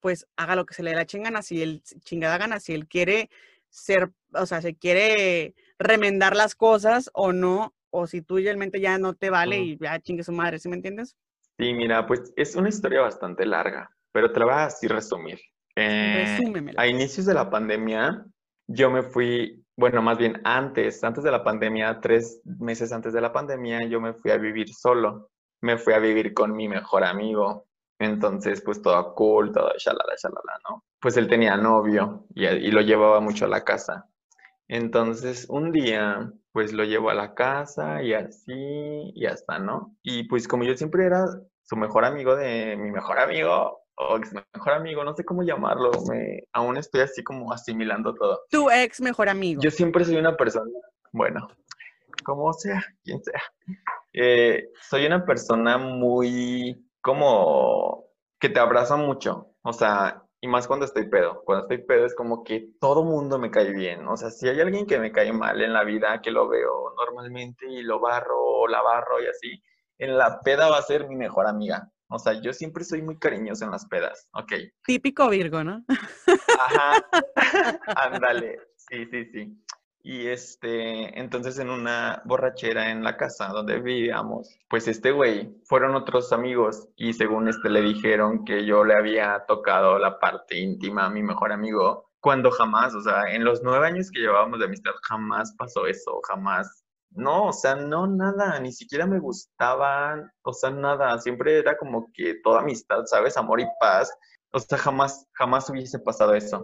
[0.00, 2.86] pues haga lo que se le dé la chingana, si él chingada gana, si él
[2.86, 3.30] quiere
[3.70, 8.98] ser, o sea, se quiere remendar las cosas o no, o si tú realmente ya
[8.98, 11.16] no te vale y ya chingue su madre, ¿sí me entiendes?
[11.56, 15.38] Sí, mira, pues es una historia bastante larga, pero te la voy a así resumir.
[15.76, 16.38] Eh,
[16.76, 18.26] a inicios de la pandemia,
[18.66, 23.20] yo me fui, bueno, más bien antes, antes de la pandemia, tres meses antes de
[23.20, 25.30] la pandemia, yo me fui a vivir solo.
[25.62, 27.66] Me fui a vivir con mi mejor amigo.
[28.00, 30.84] Entonces, pues todo cool, todo shalala, shalala, ¿no?
[31.00, 34.08] Pues él tenía novio y, y lo llevaba mucho a la casa.
[34.66, 38.54] Entonces, un día, pues lo llevo a la casa y así,
[39.12, 39.96] y hasta, ¿no?
[40.04, 41.26] Y pues como yo siempre era
[41.64, 45.90] su mejor amigo de mi mejor amigo, o ex mejor amigo, no sé cómo llamarlo,
[46.08, 48.42] me, aún estoy así como asimilando todo.
[48.50, 49.62] Tu ex mejor amigo.
[49.62, 50.70] Yo siempre soy una persona,
[51.10, 51.48] bueno,
[52.22, 53.42] como sea, quien sea.
[54.12, 58.04] Eh, soy una persona muy como
[58.38, 61.42] que te abraza mucho, o sea, y más cuando estoy pedo.
[61.42, 64.60] Cuando estoy pedo es como que todo mundo me cae bien, o sea, si hay
[64.60, 68.38] alguien que me cae mal en la vida, que lo veo normalmente y lo barro
[68.38, 69.62] o la barro y así,
[69.96, 71.90] en la peda va a ser mi mejor amiga.
[72.08, 74.52] O sea, yo siempre soy muy cariñoso en las pedas, ok.
[74.84, 75.82] Típico Virgo, ¿no?
[76.60, 77.02] Ajá,
[77.96, 79.64] ándale, sí, sí, sí.
[80.06, 85.94] Y este, entonces en una borrachera en la casa donde vivíamos, pues este güey, fueron
[85.94, 91.06] otros amigos y según este le dijeron que yo le había tocado la parte íntima
[91.06, 94.66] a mi mejor amigo, cuando jamás, o sea, en los nueve años que llevábamos de
[94.66, 96.84] amistad, jamás pasó eso, jamás.
[97.10, 102.10] No, o sea, no nada, ni siquiera me gustaban, o sea, nada, siempre era como
[102.12, 103.38] que toda amistad, ¿sabes?
[103.38, 104.12] Amor y paz.
[104.52, 106.62] O sea, jamás, jamás hubiese pasado eso.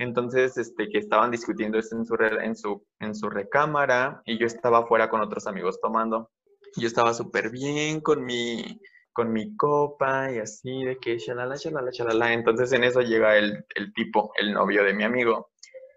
[0.00, 4.78] Entonces, este, que estaban discutiendo en su, en su, en su recámara y yo estaba
[4.78, 6.30] afuera con otros amigos tomando.
[6.74, 8.80] Yo estaba súper bien con mi,
[9.12, 12.32] con mi copa y así de que shalala, shalala, shalala.
[12.32, 15.50] Entonces en eso llega el, el tipo, el novio de mi amigo.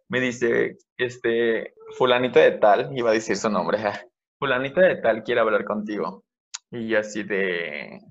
[0.10, 3.78] Me dice, este, fulanito de tal, iba a decir su nombre,
[4.38, 6.26] fulanito de tal quiere hablar contigo.
[6.72, 8.02] Y así de,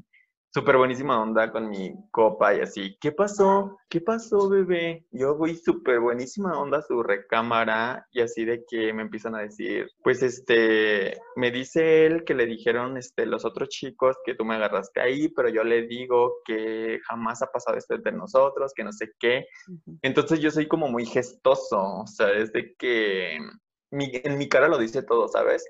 [0.53, 3.79] súper buenísima onda con mi copa y así, ¿qué pasó?
[3.89, 5.07] ¿Qué pasó, bebé?
[5.11, 9.41] Yo voy súper buenísima onda a su recámara y así de que me empiezan a
[9.41, 14.45] decir, pues este, me dice él que le dijeron este, los otros chicos que tú
[14.45, 18.85] me agarraste ahí, pero yo le digo que jamás ha pasado esto entre nosotros, que
[18.85, 19.47] no sé qué.
[20.03, 23.39] Entonces yo soy como muy gestoso, o sea, desde que
[23.91, 25.65] mi- en mi cara lo dice todo, ¿sabes?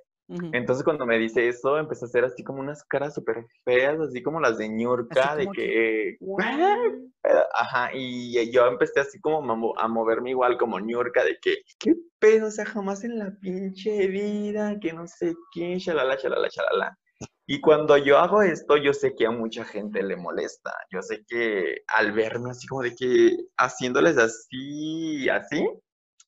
[0.52, 4.22] Entonces cuando me dice eso, empecé a hacer así como unas caras súper feas, así
[4.22, 6.16] como las de Niurka, de que...
[6.20, 7.10] Guau.
[7.54, 11.56] Ajá, y yo empecé así como a mo- a moverme igual como Niurka, de que,
[11.78, 12.48] ¿qué pedo?
[12.48, 16.98] O sea, jamás en la pinche vida, que no sé qué, shalala, shalala, shalala.
[17.46, 20.72] Y cuando yo hago esto, yo sé que a mucha gente le molesta.
[20.90, 25.64] Yo sé que al verme así como de que haciéndoles así, así,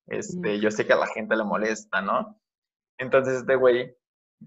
[0.07, 2.39] este, yo sé que a la gente le molesta, ¿no?
[3.05, 3.95] Entonces este güey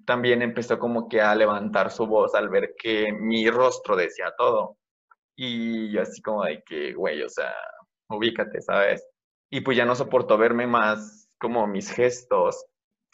[0.06, 4.78] también empezó como que a levantar su voz al ver que mi rostro decía todo.
[5.36, 7.54] Y yo así como de que, güey, o sea,
[8.10, 9.08] ubícate, ¿sabes?
[9.52, 12.66] Y pues ya no soportó verme más como mis gestos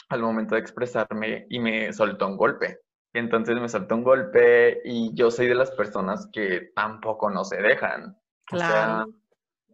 [0.10, 2.80] al momento de expresarme y me soltó un golpe.
[3.14, 7.62] Entonces me soltó un golpe y yo soy de las personas que tampoco no se
[7.62, 8.18] dejan.
[8.52, 9.06] O sea, Claro.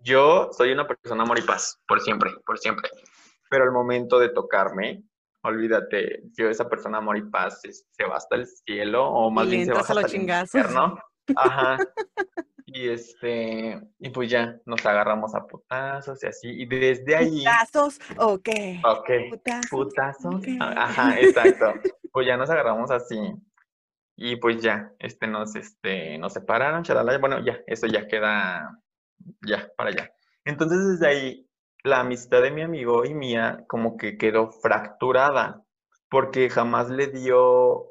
[0.04, 2.90] yo soy una persona amor y paz, por siempre, por siempre.
[3.50, 5.04] Pero al momento de tocarme,
[5.44, 9.50] olvídate, yo esa persona amor y paz se, se va hasta el cielo o más
[9.50, 11.00] bien se entras baja a los hasta el infierno.
[11.36, 11.78] Ajá.
[12.72, 16.50] Y este, y pues ya, nos agarramos a putazos y así.
[16.50, 18.80] Y desde ahí, ¿Putazos o qué?
[18.84, 19.70] ok, ¿Putazos?
[19.72, 20.36] putazos.
[20.36, 20.48] ok.
[20.60, 21.74] Ajá, exacto.
[22.12, 23.18] Pues ya nos agarramos así.
[24.16, 27.18] Y pues ya, este, nos, este, nos separaron, chalala.
[27.18, 28.80] Bueno, ya, eso ya queda,
[29.48, 30.12] ya, para allá.
[30.46, 31.49] Entonces desde ahí,
[31.84, 35.64] la amistad de mi amigo y mía como que quedó fracturada,
[36.10, 37.88] porque jamás le dio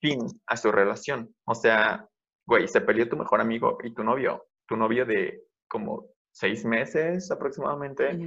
[0.00, 1.34] fin a su relación.
[1.44, 2.08] O sea,
[2.46, 7.30] güey, se peleó tu mejor amigo y tu novio, tu novio de como seis meses
[7.30, 8.18] aproximadamente.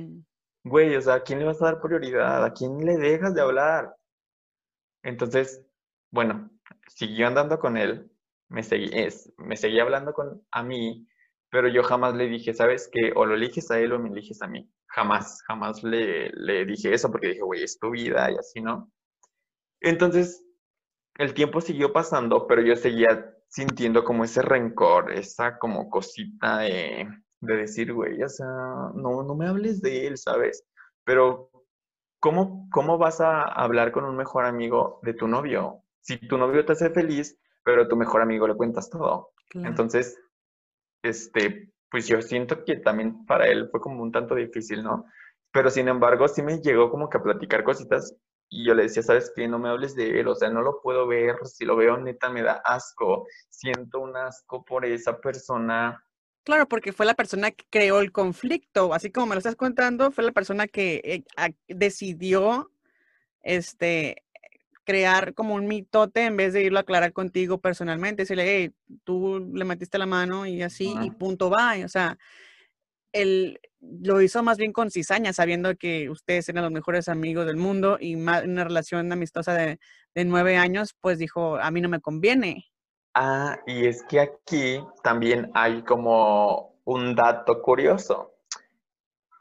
[0.63, 2.43] Güey, o sea, ¿a quién le vas a dar prioridad?
[2.43, 3.95] ¿A quién le dejas de hablar?
[5.03, 5.65] Entonces,
[6.11, 6.49] bueno,
[6.87, 8.11] siguió andando con él,
[8.49, 11.07] me, seguí, es, me seguía hablando con, a mí,
[11.49, 13.11] pero yo jamás le dije, ¿sabes qué?
[13.15, 14.69] O lo eliges a él o me eliges a mí.
[14.87, 18.91] Jamás, jamás le, le dije eso porque dije, güey, es tu vida y así, ¿no?
[19.79, 20.43] Entonces,
[21.17, 27.07] el tiempo siguió pasando, pero yo seguía sintiendo como ese rencor, esa como cosita de,
[27.41, 28.47] de decir, güey, o sea,
[28.95, 30.65] no, no me hables de él, ¿sabes?
[31.03, 31.49] Pero,
[32.19, 35.83] ¿cómo, ¿cómo vas a hablar con un mejor amigo de tu novio?
[36.01, 39.31] Si tu novio te hace feliz, pero a tu mejor amigo le cuentas todo.
[39.53, 40.17] Entonces,
[41.01, 45.05] este, pues yo siento que también para él fue como un tanto difícil, ¿no?
[45.51, 48.15] Pero sin embargo, sí me llegó como que a platicar cositas
[48.49, 49.47] y yo le decía, ¿sabes qué?
[49.47, 52.29] No me hables de él, o sea, no lo puedo ver, si lo veo neta
[52.29, 56.03] me da asco, siento un asco por esa persona.
[56.43, 60.11] Claro, porque fue la persona que creó el conflicto, así como me lo estás contando,
[60.11, 62.71] fue la persona que eh, decidió,
[63.41, 64.23] este,
[64.87, 68.71] crear como un mitote en vez de irlo a aclarar contigo personalmente, decirle, hey,
[69.03, 71.73] tú le metiste la mano y así, y punto va.
[71.83, 72.17] O sea,
[73.11, 77.57] él lo hizo más bien con cizaña, sabiendo que ustedes eran los mejores amigos del
[77.57, 79.77] mundo y una relación amistosa de,
[80.23, 82.71] nueve años, pues dijo, a mí no me conviene.
[83.13, 88.35] Ah, y es que aquí también hay como un dato curioso.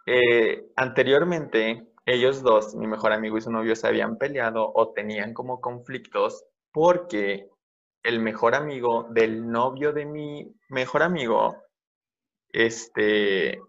[0.06, 5.34] Eh, anteriormente, ellos dos, mi mejor amigo y su novio, se habían peleado o tenían
[5.34, 7.50] como conflictos porque
[8.04, 11.56] el mejor amigo del novio de mi mejor amigo,
[12.50, 13.60] este,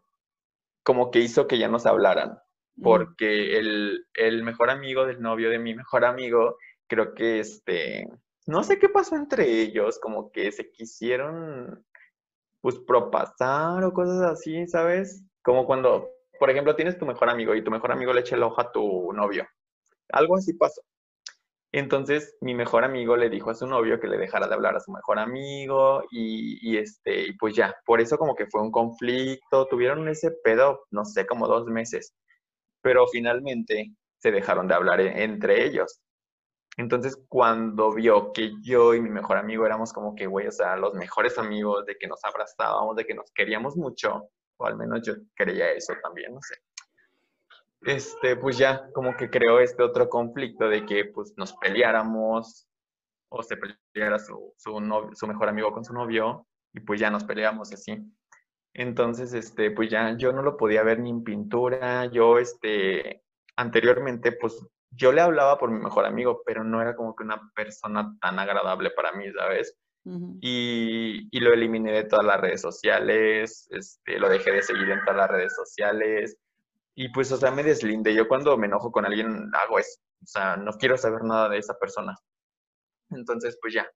[0.84, 2.38] como que hizo que ya no se hablaran,
[2.76, 2.84] mm.
[2.84, 6.58] porque el, el mejor amigo del novio de mi mejor amigo,
[6.88, 8.08] creo que este,
[8.46, 11.84] no sé qué pasó entre ellos, como que se quisieron,
[12.62, 15.24] pues, propasar o cosas así, ¿sabes?
[15.42, 16.10] Como cuando
[16.40, 18.72] por ejemplo, tienes tu mejor amigo y tu mejor amigo le echa el ojo a
[18.72, 19.48] tu novio.
[20.10, 20.82] Algo así pasó.
[21.72, 24.80] Entonces, mi mejor amigo le dijo a su novio que le dejara de hablar a
[24.80, 29.68] su mejor amigo y, este, y pues ya, por eso como que fue un conflicto,
[29.68, 32.16] tuvieron ese pedo, no sé, como dos meses,
[32.82, 36.02] pero finalmente se dejaron de hablar e, entre ellos.
[36.78, 40.78] Entonces, cuando vio que yo y mi mejor amigo éramos como que, güey, o sea,
[40.78, 45.02] los mejores amigos, de que nos abrazábamos, de que nos queríamos mucho, o al menos
[45.06, 46.56] yo creía eso también, no sé.
[47.82, 52.68] Este, pues ya como que creó este otro conflicto de que pues nos peleáramos
[53.30, 57.72] o se peleara su, su, mejor amigo con su novio y pues ya nos peleamos
[57.72, 57.98] así.
[58.74, 63.24] Entonces, este, pues ya yo no lo podía ver ni en pintura, yo, este,
[63.56, 67.52] anteriormente, pues yo le hablaba por mi mejor amigo, pero no era como que una
[67.56, 69.76] persona tan agradable para mí, ¿sabes?
[70.42, 75.18] Y, lo eliminé de todas las redes sociales, este, lo dejé de seguir en todas
[75.18, 76.38] las redes sociales.
[76.96, 78.14] Y pues, o sea, me deslinde.
[78.14, 80.00] Yo cuando me enojo con alguien hago eso.
[80.24, 82.18] O sea, no quiero saber nada de esa persona.
[83.12, 83.88] Entonces, pues ya.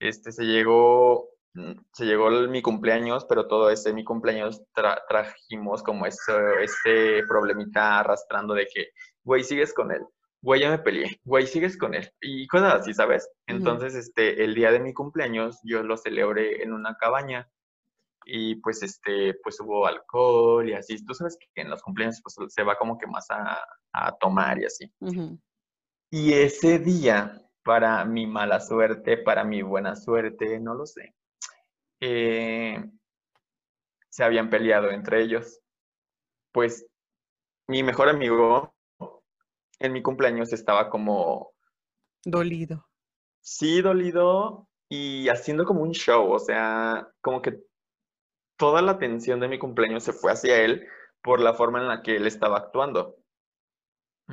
[0.00, 4.62] Este, se llegó, mm, se llegó mi cumpleaños, pero todo ese mi cumpleaños
[5.08, 6.32] trajimos como ese,
[6.62, 8.88] ese problemita arrastrando de que,
[9.24, 10.02] güey, sigues con él
[10.40, 13.28] güey, ya me peleé, güey, sigues con él, y cosas así, ¿sabes?
[13.46, 17.48] Entonces, este, el día de mi cumpleaños yo lo celebré en una cabaña
[18.24, 22.36] y pues, este, pues hubo alcohol y así, tú sabes que en los cumpleaños pues
[22.52, 23.58] se va como que más a,
[24.20, 24.92] tomar y así.
[26.10, 31.14] Y ese día, para mi mala suerte, para mi buena suerte, no lo sé,
[32.00, 32.82] eh,
[34.08, 35.60] se habían peleado entre ellos.
[36.52, 36.86] Pues
[37.68, 38.74] mi mejor amigo
[39.80, 41.52] en mi cumpleaños estaba como...
[42.24, 42.88] Dolido.
[43.40, 47.60] Sí, dolido y haciendo como un show, o sea, como que
[48.56, 50.86] toda la atención de mi cumpleaños se fue hacia él
[51.22, 53.16] por la forma en la que él estaba actuando.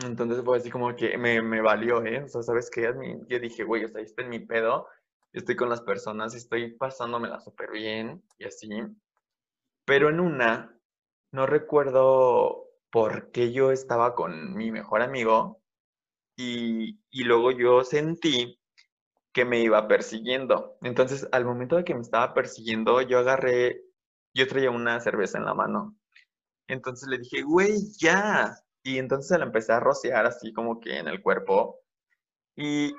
[0.04, 2.24] Entonces fue así como que me, me valió, ¿eh?
[2.24, 2.94] O sea, ¿sabes qué?
[3.30, 4.88] Yo dije, güey, o sea, estoy en mi pedo,
[5.32, 8.70] estoy con las personas, estoy pasándomela súper bien y así.
[9.86, 10.78] Pero en una,
[11.32, 12.65] no recuerdo
[12.96, 15.62] porque yo estaba con mi mejor amigo
[16.38, 18.58] y, luego yo sentí
[19.34, 20.78] que me iba persiguiendo.
[20.82, 23.82] Entonces, al momento de que me estaba persiguiendo, yo agarré,
[24.34, 25.98] yo traía una cerveza en la mano.
[26.70, 28.56] Entonces le dije, güey, ya.
[28.82, 31.82] Y entonces la empecé a rociar así como que en el cuerpo.
[32.56, 32.96] Y,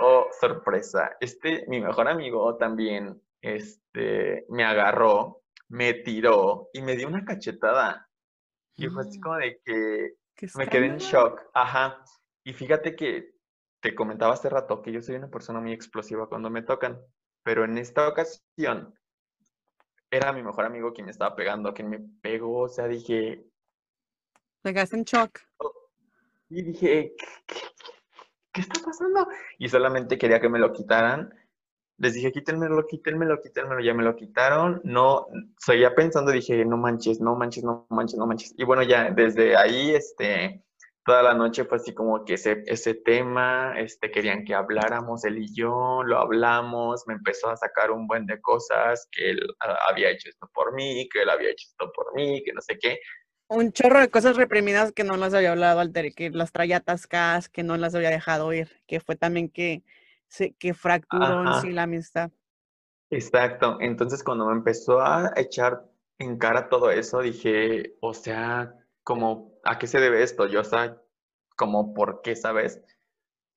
[0.00, 7.08] oh, sorpresa, este, mi mejor amigo también, este, me agarró, me tiró y me dio
[7.08, 8.08] una cachetada.
[8.76, 9.22] Y fue así mm.
[9.22, 10.16] como de que
[10.56, 11.40] me quedé en shock.
[11.54, 12.04] Ajá.
[12.44, 13.34] Y fíjate que
[13.80, 17.00] te comentaba hace rato que yo soy una persona muy explosiva cuando me tocan,
[17.42, 18.98] pero en esta ocasión
[20.10, 23.44] era mi mejor amigo quien me estaba pegando, quien me pegó, o sea, dije...
[24.62, 25.40] Me quedaste en shock.
[26.48, 27.14] Y dije,
[27.46, 27.56] ¿qué,
[28.52, 29.26] qué está pasando?
[29.58, 31.34] Y solamente quería que me lo quitaran
[31.98, 34.80] les dije, quítenmelo, quítenmelo, quítenmelo, ya me lo quitaron.
[34.84, 35.26] No,
[35.66, 38.54] ya pensando dije, no manches, no manches, no manches, no manches.
[38.56, 40.64] Y bueno, ya desde ahí, este,
[41.04, 45.38] toda la noche fue así como que ese, ese tema, este, querían que habláramos él
[45.38, 49.40] y yo, lo hablamos, me empezó a sacar un buen de cosas, que él
[49.88, 52.78] había hecho esto por mí, que él había hecho esto por mí, que no sé
[52.78, 52.98] qué.
[53.46, 57.48] Un chorro de cosas reprimidas que no las había hablado, Alter, que las traía atascadas,
[57.48, 59.84] que no las había dejado ir, que fue también que
[60.58, 62.30] que fracturó en sí la amistad.
[63.10, 63.78] Exacto.
[63.80, 65.84] Entonces, cuando me empezó a echar
[66.18, 70.46] en cara todo eso, dije, o sea, como, ¿a qué se debe esto?
[70.46, 71.00] Yo, o sea,
[71.56, 72.82] como, ¿por qué, sabes?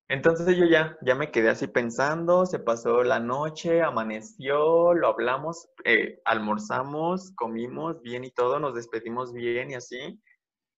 [0.09, 5.69] Entonces yo ya, ya me quedé así pensando, se pasó la noche, amaneció, lo hablamos,
[5.83, 10.21] eh, almorzamos, comimos bien y todo, nos despedimos bien y así,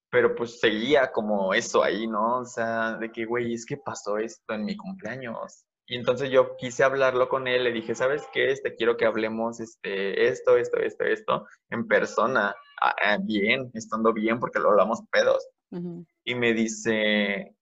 [0.10, 2.40] pero pues seguía como eso ahí, ¿no?
[2.40, 5.64] O sea, de que, güey, es que pasó esto en mi cumpleaños.
[5.90, 8.52] Y entonces yo quise hablarlo con él, le dije, ¿sabes qué?
[8.52, 14.14] Este, quiero que hablemos este, esto, esto, esto, esto, en persona, ah, ah, bien, estando
[14.14, 15.50] bien, porque lo hablamos pedos.
[16.24, 17.56] Y me dice,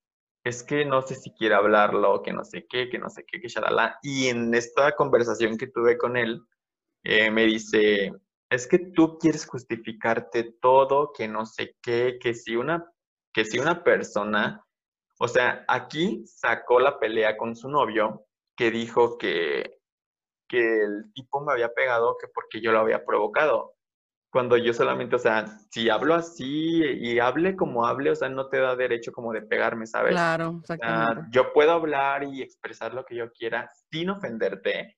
[0.43, 3.39] es que no sé si quiere hablarlo, que no sé qué, que no sé qué,
[3.39, 3.97] que shalala.
[4.01, 6.41] Y en esta conversación que tuve con él,
[7.05, 8.11] eh, me dice,
[8.49, 12.91] es que tú quieres justificarte todo, que no sé qué, que si una,
[13.33, 14.66] que si una persona
[15.19, 19.79] o sea, aquí sacó la pelea con su novio, que dijo que,
[20.47, 23.73] que el tipo me había pegado que porque yo lo había provocado.
[24.31, 28.49] Cuando yo solamente, o sea, si hablo así y hable como hable, o sea, no
[28.49, 30.11] te da derecho como de pegarme, ¿sabes?
[30.11, 31.29] Claro, exactamente.
[31.31, 34.97] yo puedo hablar y expresar lo que yo quiera sin ofenderte,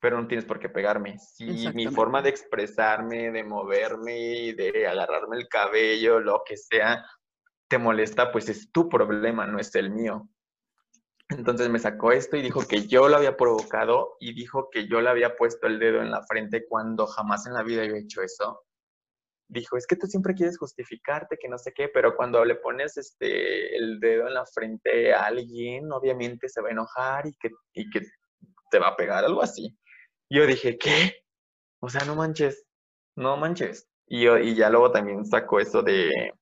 [0.00, 1.18] pero no tienes por qué pegarme.
[1.18, 7.04] Si mi forma de expresarme, de moverme, de agarrarme el cabello, lo que sea,
[7.68, 10.28] te molesta, pues es tu problema, no es el mío.
[11.28, 15.02] Entonces me sacó esto y dijo que yo lo había provocado y dijo que yo
[15.02, 18.22] le había puesto el dedo en la frente cuando jamás en la vida he hecho
[18.22, 18.64] eso.
[19.46, 22.96] Dijo, es que tú siempre quieres justificarte, que no sé qué, pero cuando le pones
[22.96, 27.50] este, el dedo en la frente a alguien, obviamente se va a enojar y que,
[27.74, 28.02] y que
[28.70, 29.78] te va a pegar, algo así.
[30.30, 31.24] yo dije, ¿qué?
[31.80, 32.66] O sea, no manches,
[33.16, 33.88] no manches.
[34.06, 36.32] Y, yo, y ya luego también sacó eso de,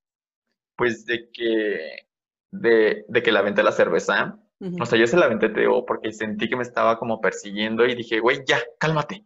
[0.77, 2.07] pues de que,
[2.51, 4.39] de, de que la aventé la cerveza.
[4.81, 7.85] O sea, yo se la aventé, te digo, porque sentí que me estaba como persiguiendo
[7.85, 9.25] y dije, güey, ya, cálmate.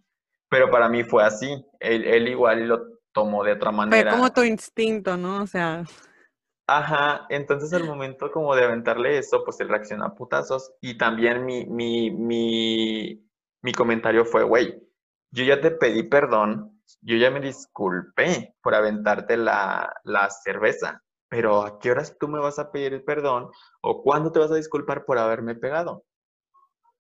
[0.49, 1.65] Pero para mí fue así.
[1.79, 2.81] Él, él igual lo
[3.13, 4.11] tomó de otra manera.
[4.11, 5.43] Fue como tu instinto, ¿no?
[5.43, 5.85] O sea.
[6.67, 10.73] Ajá, entonces al momento como de aventarle eso, pues él reaccionó a putazos.
[10.81, 13.25] Y también mi, mi, mi,
[13.63, 14.81] mi comentario fue, güey,
[15.33, 21.63] yo ya te pedí perdón, yo ya me disculpé por aventarte la, la cerveza pero
[21.63, 23.51] ¿a qué horas tú me vas a pedir el perdón
[23.81, 26.05] o cuándo te vas a disculpar por haberme pegado?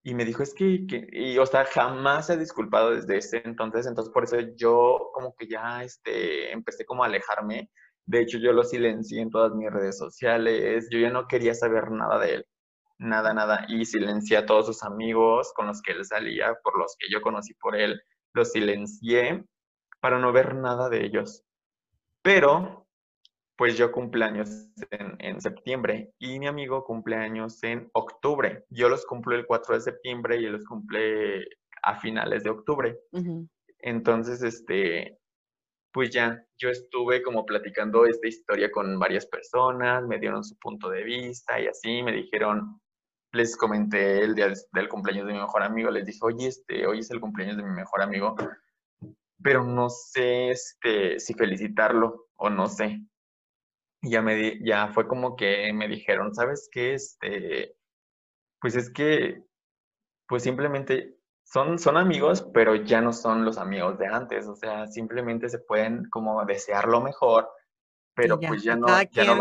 [0.02, 3.86] Y me dijo, es que, y, o sea, jamás se ha disculpado desde ese entonces,
[3.86, 7.70] entonces por eso yo como que ya este, empecé como a alejarme.
[8.06, 11.90] De hecho, yo lo silencié en todas mis redes sociales, yo ya no quería saber
[11.90, 12.46] nada de él,
[12.98, 13.66] nada, nada.
[13.68, 17.20] Y silencié a todos sus amigos con los que él salía, por los que yo
[17.20, 18.00] conocí por él,
[18.32, 19.44] los silencié
[20.00, 21.44] para no ver nada de ellos.
[22.22, 22.86] Pero
[23.60, 28.64] pues yo cumpleaños en, en, septiembre y mi amigo cumpleaños en octubre.
[28.70, 31.44] Yo los cumplo el 4 de septiembre y él los cumple
[31.82, 32.98] a finales de octubre.
[33.80, 35.18] Entonces, este,
[35.92, 40.88] pues ya, yo estuve como platicando esta historia con varias personas, me dieron su punto
[40.88, 42.80] de vista y así, me dijeron,
[43.32, 47.00] les comenté el día del cumpleaños de mi mejor amigo, les dije, oye, este, hoy
[47.00, 48.36] es el cumpleaños de mi mejor amigo,
[49.42, 53.04] pero no sé este, si felicitarlo o no sé
[54.02, 56.94] ya me ya fue como que me dijeron, ¿sabes qué?
[56.94, 57.76] Este,
[58.60, 59.42] pues es que,
[60.26, 64.86] pues simplemente son, son amigos, pero ya no son los amigos de antes, o sea,
[64.86, 67.48] simplemente se pueden como desear lo mejor,
[68.14, 68.86] pero pues ya no.
[69.10, 69.36] ya no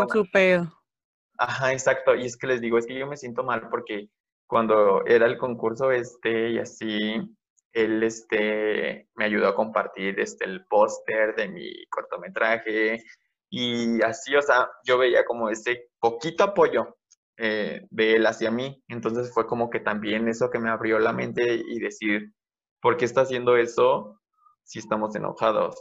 [1.38, 4.10] Ajá, exacto, y es que les digo, es que yo me siento mal porque
[4.46, 7.14] cuando era el concurso este y así,
[7.72, 13.02] él este, me ayudó a compartir este, el póster de mi cortometraje,
[13.50, 16.96] y así, o sea, yo veía como ese poquito apoyo
[17.36, 18.82] eh, de él hacia mí.
[18.88, 22.32] Entonces fue como que también eso que me abrió la mente y decir,
[22.80, 24.20] ¿por qué está haciendo eso
[24.62, 25.76] si estamos enojados?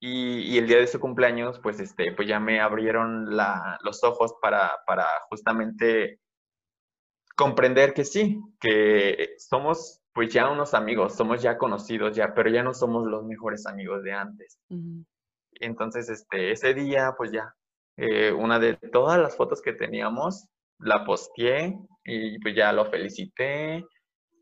[0.00, 4.34] Y, el día de su cumpleaños, pues, este, pues ya me abrieron la, los ojos
[4.42, 6.20] para, para justamente
[7.36, 12.62] comprender que sí, que somos pues ya unos amigos, somos ya conocidos ya, pero ya
[12.62, 14.58] no somos los mejores amigos de antes.
[15.60, 17.54] Entonces, este, ese día, pues ya,
[17.96, 20.48] eh, una de todas las fotos que teníamos,
[20.78, 23.84] la posteé y pues ya lo felicité.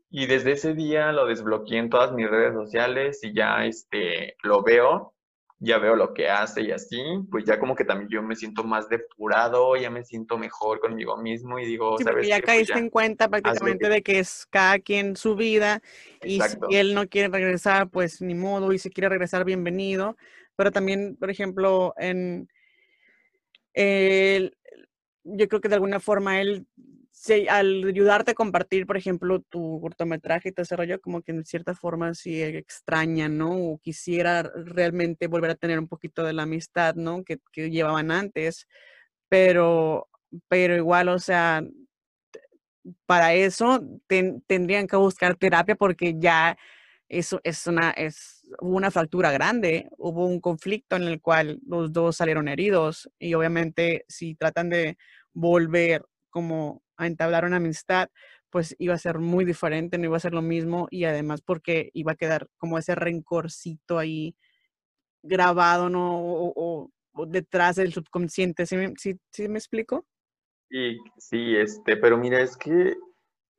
[0.09, 4.63] Y desde ese día lo desbloqueé en todas mis redes sociales y ya este, lo
[4.63, 5.15] veo
[5.59, 7.01] ya veo lo que hace y así,
[7.31, 11.17] pues ya como que también yo me siento más depurado, ya me siento mejor conmigo
[11.17, 12.27] mismo y digo, sí, ¿sabes?
[12.27, 15.81] Ya pues caíste en cuenta prácticamente de que es cada quien su vida
[16.23, 20.17] y si él no quiere regresar, pues ni modo, y si quiere regresar, bienvenido.
[20.55, 22.47] Pero también, por ejemplo, en
[25.25, 26.67] yo creo que de alguna forma él
[27.49, 31.45] al ayudarte a compartir, por ejemplo, tu cortometraje y todo ese rollo, como que en
[31.45, 33.51] cierta forma sí extraña, ¿no?
[33.51, 37.23] O quisiera realmente volver a tener un poquito de la amistad, ¿no?
[37.23, 37.39] Que,
[37.69, 38.67] llevaban antes,
[39.29, 40.07] pero,
[40.49, 41.63] pero igual, o sea,
[43.05, 43.81] para eso
[44.47, 46.57] tendrían que buscar terapia porque ya
[47.09, 51.91] eso es una, es, hubo una fractura grande, hubo un conflicto en el cual los
[51.91, 54.97] dos salieron heridos y obviamente si tratan de
[55.33, 58.09] volver como a entablar una amistad,
[58.49, 61.89] pues iba a ser muy diferente, no iba a ser lo mismo y además porque
[61.93, 64.35] iba a quedar como ese rencorcito ahí
[65.21, 66.19] grabado, ¿no?
[66.21, 66.91] O,
[67.27, 68.93] detrás del subconsciente, ¿sí me,
[69.49, 70.05] me explico?
[70.69, 72.95] Sí, sí, este, pero mira, es que,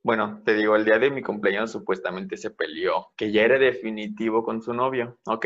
[0.03, 4.43] bueno, te digo, el día de mi cumpleaños supuestamente se peleó, que ya era definitivo
[4.43, 5.45] con su novio, ok,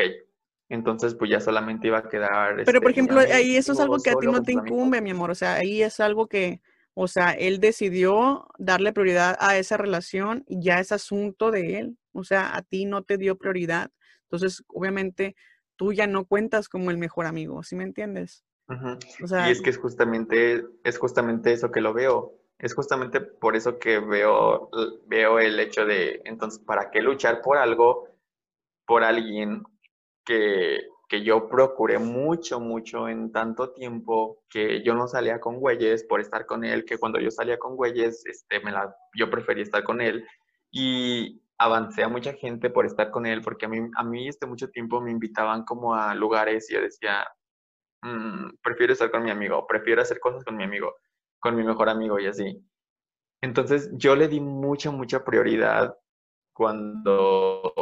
[0.69, 2.63] entonces pues ya solamente iba a quedar...
[2.65, 5.11] Pero por este, ejemplo, ahí eso es algo que a ti no te incumbe, mi
[5.11, 6.61] amor, o sea, ahí es algo que
[6.93, 11.97] o sea, él decidió darle prioridad a esa relación y ya es asunto de él.
[12.11, 13.91] O sea, a ti no te dio prioridad.
[14.23, 15.35] Entonces, obviamente,
[15.77, 18.43] tú ya no cuentas como el mejor amigo, ¿sí me entiendes?
[18.69, 22.37] y es que es justamente, es justamente eso que lo veo.
[22.61, 24.69] Es justamente por eso que veo,
[25.07, 28.07] veo el hecho de, entonces, ¿para qué luchar por algo,
[28.85, 29.63] por alguien
[30.23, 30.77] que,
[31.09, 36.21] que yo procuré mucho, mucho en tanto tiempo que yo no salía con güeyes por
[36.21, 39.83] estar con él, que cuando yo salía con güeyes, este, me la, yo prefería estar
[39.83, 40.23] con él.
[40.71, 44.45] Y avancé a mucha gente por estar con él, porque a mí, a mí este
[44.45, 47.27] mucho tiempo me invitaban como a lugares y yo decía,
[48.03, 50.95] mm, prefiero estar con mi amigo, prefiero hacer cosas con mi amigo,
[51.41, 52.63] con mi mejor amigo y así.
[53.41, 55.97] Entonces yo le di mucha, mucha prioridad
[56.53, 57.73] cuando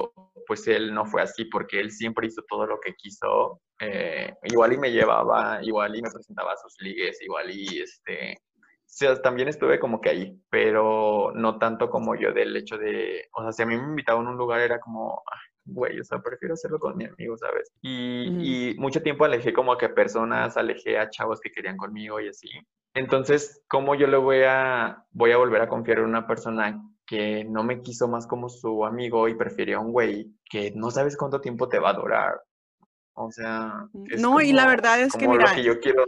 [0.48, 3.62] pues él no fue así porque él siempre hizo todo lo que quiso.
[3.80, 8.38] Eh, igual y me llevaba, igual y me presentaba a sus ligues, igual y este...
[8.62, 13.30] O sea, también estuve como que ahí, pero no tanto como yo del hecho de,
[13.34, 15.22] o sea, si a mí me invitaban a un lugar era como,
[15.66, 17.72] güey, o sea, prefiero hacerlo con mi amigo, ¿sabes?
[17.82, 22.30] Y, y mucho tiempo alejé como que personas, alejé a chavos que querían conmigo y
[22.30, 22.50] así.
[23.00, 27.46] Entonces, ¿cómo yo le voy a, voy a volver a confiar en una persona que
[27.46, 31.16] no me quiso más como su amigo y prefirió a un güey que no sabes
[31.16, 32.42] cuánto tiempo te va a durar.
[33.14, 36.04] O sea, no, y la verdad es que mira, yo quiero.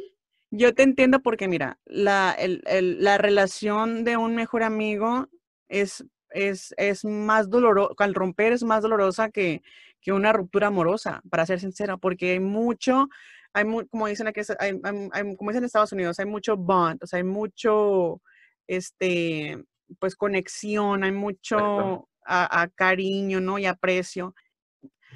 [0.51, 2.35] Yo te entiendo porque mira, la,
[2.65, 5.27] la relación de un mejor amigo
[5.69, 9.61] es, es, es más dolorosa, al romper es más dolorosa que,
[10.01, 13.07] que una ruptura amorosa, para ser sincera, porque hay mucho,
[13.53, 17.17] hay como dicen aquí, hay, como dicen en Estados Unidos, hay mucho bond, o sea,
[17.17, 18.21] hay mucho,
[18.67, 19.61] este,
[19.99, 23.59] pues conexión, hay mucho a, cariño, ¿no?
[23.59, 24.33] Y aprecio.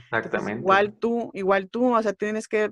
[0.04, 0.60] Exactamente.
[0.60, 2.72] igual tú, igual tú, o sea, tienes que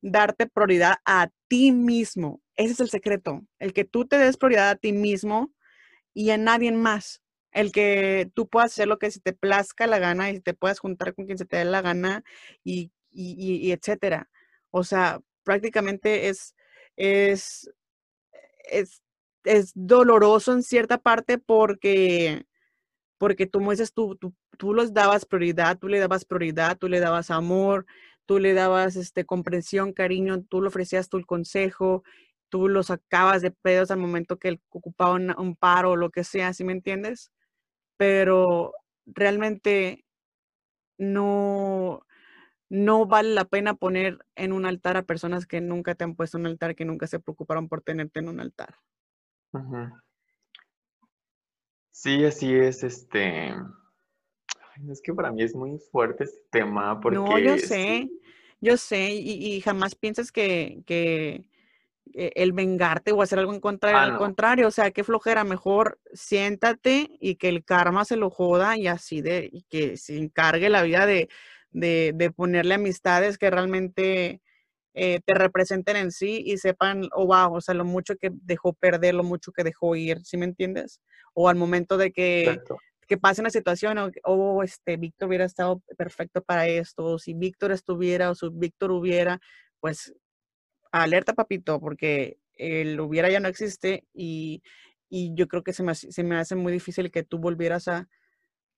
[0.00, 2.40] darte prioridad a ti mismo.
[2.56, 5.52] Ese es el secreto, el que tú te des prioridad a ti mismo
[6.14, 7.22] y a nadie más.
[7.52, 10.78] El que tú puedas hacer lo que se te plazca la gana y te puedas
[10.78, 12.24] juntar con quien se te dé la gana
[12.64, 14.30] y, y, y etcétera.
[14.72, 16.56] O sea, prácticamente es,
[16.96, 17.70] es,
[18.64, 19.02] es
[19.44, 22.46] es doloroso en cierta parte porque,
[23.18, 27.00] porque tú, dices, tú, tú, tú los dabas prioridad, tú le dabas prioridad, tú le
[27.00, 27.86] dabas amor,
[28.26, 32.04] tú le dabas este, comprensión, cariño, tú le ofrecías el consejo,
[32.48, 36.24] tú lo sacabas de pedos al momento que él ocupaba un, paro o lo que
[36.24, 37.32] sea, ¿sí me entiendes?
[37.96, 38.72] Pero
[39.06, 40.04] realmente
[40.98, 42.06] no,
[42.72, 46.38] no vale la pena poner en un altar a personas que nunca te han puesto
[46.38, 48.76] un altar, que nunca se preocuparon por tenerte en un altar.
[51.90, 53.54] Sí, así es, este,
[54.90, 58.08] es que para mí es muy fuerte este tema No, yo sé,
[58.62, 61.44] yo sé, y, jamás piensas que, que
[62.14, 65.44] eh, el vengarte o hacer algo en contra, Ah, al contrario, o sea, qué flojera,
[65.44, 70.16] mejor siéntate y que el karma se lo joda y así de, y que se
[70.16, 71.28] encargue la vida de,
[71.72, 74.40] de, de ponerle amistades que realmente
[74.94, 78.74] eh, te representen en sí y sepan, oh, wow, o sea, lo mucho que dejó
[78.74, 81.00] perder, lo mucho que dejó ir, ¿sí me entiendes?
[81.32, 82.60] O al momento de que,
[83.06, 87.32] que pase una situación, o oh, este, Víctor hubiera estado perfecto para esto, o si
[87.32, 89.40] Víctor estuviera, o si Víctor hubiera,
[89.80, 90.14] pues,
[90.92, 94.62] alerta, papito, porque el hubiera ya no existe y,
[95.08, 98.08] y yo creo que se me, se me hace muy difícil que tú volvieras a,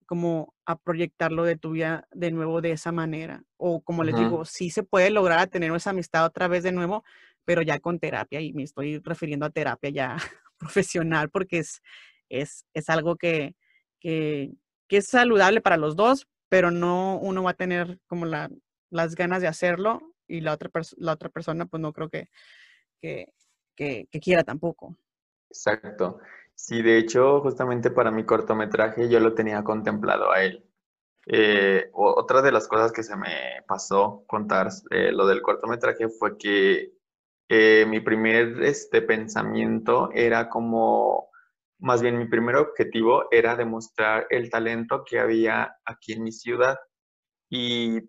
[0.04, 3.44] como a proyectarlo de tu vida de nuevo de esa manera.
[3.56, 7.04] O como les digo, sí se puede lograr tener esa amistad otra vez de nuevo,
[7.44, 10.16] pero ya con terapia, y me estoy refiriendo a terapia ya
[10.58, 11.82] profesional, porque es,
[12.28, 13.54] es, es algo que,
[14.00, 14.52] que,
[14.88, 18.50] que, es saludable para los dos, pero no uno va a tener como la,
[18.90, 22.28] las ganas de hacerlo y la otra, la otra persona pues no creo que,
[23.00, 23.26] que,
[23.76, 24.96] que quiera tampoco.
[25.50, 26.20] Exacto.
[26.56, 30.64] Sí, de hecho, justamente para mi cortometraje yo lo tenía contemplado a él.
[31.26, 36.38] Eh, otra de las cosas que se me pasó contar eh, lo del cortometraje fue
[36.38, 36.92] que
[37.48, 41.30] eh, mi primer este, pensamiento era como,
[41.80, 46.78] más bien mi primer objetivo era demostrar el talento que había aquí en mi ciudad
[47.50, 48.00] y,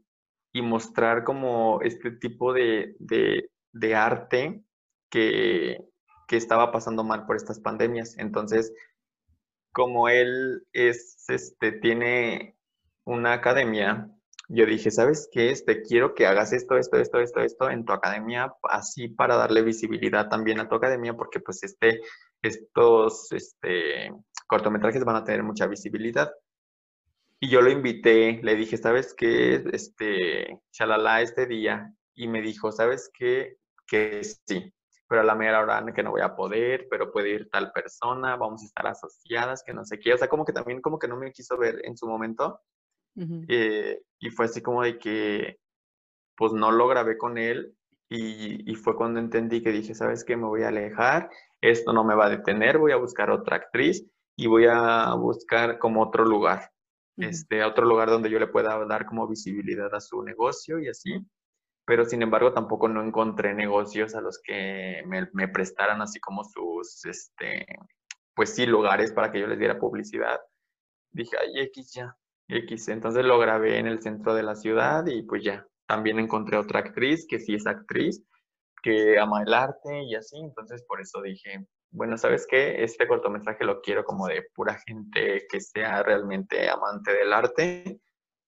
[0.54, 4.64] y mostrar como este tipo de, de, de arte
[5.10, 5.80] que,
[6.28, 8.18] que estaba pasando mal por estas pandemias.
[8.18, 8.74] Entonces,
[9.72, 12.58] como él es, este, tiene
[13.04, 14.10] una academia,
[14.48, 15.50] yo dije, ¿sabes qué?
[15.52, 19.64] Este, quiero que hagas esto, esto, esto, esto, esto en tu academia, así para darle
[19.64, 22.02] visibilidad también a tu academia, porque pues este,
[22.42, 24.12] estos este,
[24.48, 26.32] cortometrajes van a tener mucha visibilidad.
[27.40, 29.64] Y yo lo invité, le dije, ¿sabes qué?
[29.74, 31.94] Este, chalala este día.
[32.14, 33.58] Y me dijo, ¿sabes qué?
[33.88, 34.75] Que sí
[35.08, 38.36] pero a la mera hora que no voy a poder, pero puede ir tal persona,
[38.36, 40.14] vamos a estar asociadas, que no sé qué.
[40.14, 42.62] O sea, como que también como que no me quiso ver en su momento.
[43.48, 45.60] Eh, y fue así como de que,
[46.36, 47.74] pues no lo grabé con él
[48.10, 50.36] y, y, fue cuando entendí que dije, ¿sabes qué?
[50.36, 51.30] Me voy a alejar,
[51.62, 55.80] esto no me va a detener, voy a buscar otra actriz y voy a buscar
[55.80, 56.72] como otro lugar,
[57.16, 61.26] este, otro lugar donde yo le pueda dar como visibilidad a su negocio y así
[61.86, 67.06] pero sin embargo tampoco no encontré negocios a los que me, prestaran así como sus,
[67.06, 67.66] este,
[68.34, 70.40] pues sí, lugares para que yo les diera publicidad.
[71.12, 72.18] Dije, ay, X ya,
[72.48, 72.88] X.
[72.90, 76.80] Entonces lo grabé en el centro de la ciudad y pues ya, también encontré otra
[76.80, 78.24] actriz que sí es actriz,
[78.82, 80.38] que ama el arte y así.
[80.40, 82.84] Entonces por eso dije, bueno, ¿sabes qué?
[82.84, 88.02] Este cortometraje lo quiero como de pura gente que sea realmente amante del arte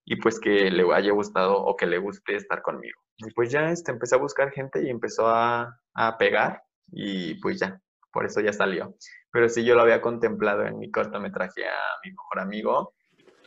[0.10, 2.98] y pues que le haya gustado o que le guste estar conmigo.
[3.18, 7.60] Y pues ya este, empecé a buscar gente y empezó a, a pegar y pues
[7.60, 7.82] ya,
[8.14, 8.96] por eso ya salió.
[9.32, 12.94] Pero sí yo lo había contemplado en mi cortometraje a mi mejor amigo,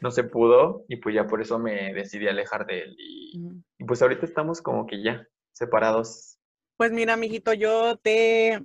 [0.02, 2.96] no se pudo y pues ya por eso me decidí alejar de él.
[2.98, 3.40] Y,
[3.78, 6.38] y pues ahorita estamos como que ya separados.
[6.76, 8.62] Pues mira, mijito, yo te,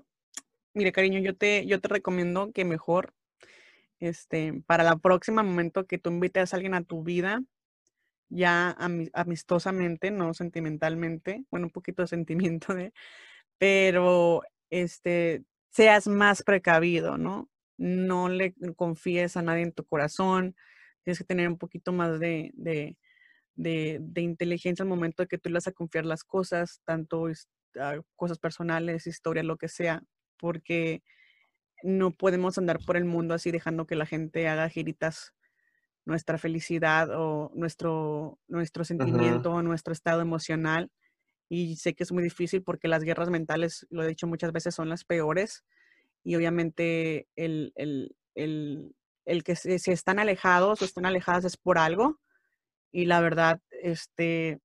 [0.74, 3.14] mire cariño, yo te, yo te recomiendo que mejor,
[4.00, 7.42] este, para la próxima momento que tú invites a alguien a tu vida,
[8.30, 8.76] ya
[9.14, 12.94] amistosamente, no sentimentalmente, bueno, un poquito de sentimiento de,
[13.58, 17.50] pero este, seas más precavido, ¿no?
[17.78, 20.56] No le confíes a nadie en tu corazón,
[21.04, 22.98] tienes que tener un poquito más de, de,
[23.56, 27.28] de, inteligencia al momento de que tú le vas a confiar las cosas, tanto
[27.80, 30.04] ah, cosas personales, historia, lo que sea,
[30.38, 31.04] porque
[31.84, 35.35] no podemos andar por el mundo así dejando que la gente haga giritas
[36.06, 40.92] nuestra felicidad o nuestro, nuestro sentimiento o nuestro estado emocional.
[41.50, 44.76] Y sé que es muy difícil porque las guerras mentales, lo he dicho muchas veces,
[44.76, 45.64] son las peores.
[46.24, 48.96] Y obviamente el, el, el,
[49.26, 52.20] el que se, están alejados o están alejadas es por algo.
[52.92, 54.60] Y la verdad, este,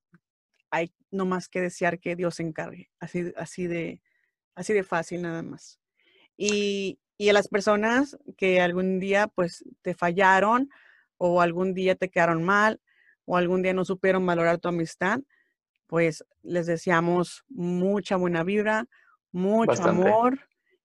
[0.70, 2.91] hay no más que desear que Dios se encargue.
[3.01, 4.03] Así, así, de,
[4.55, 5.80] así de fácil nada más.
[6.36, 10.70] Y, y a las personas que algún día pues te fallaron
[11.23, 12.81] o algún día te quedaron mal
[13.27, 15.21] o algún día no supieron valorar tu amistad,
[15.87, 18.87] pues les deseamos mucha buena vibra,
[19.31, 20.41] mucho amor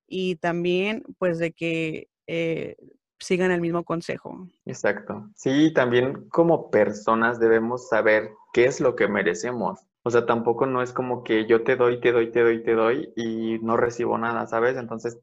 [0.05, 2.75] y también pues de que eh,
[3.17, 4.49] sigan el mismo consejo.
[4.65, 5.29] Exacto.
[5.35, 9.79] Sí, también como personas debemos saber qué es lo que merecemos.
[10.03, 12.73] O sea, tampoco no es como que yo te doy, te doy, te doy, te
[12.73, 14.75] doy y no recibo nada, ¿sabes?
[14.75, 15.17] Entonces,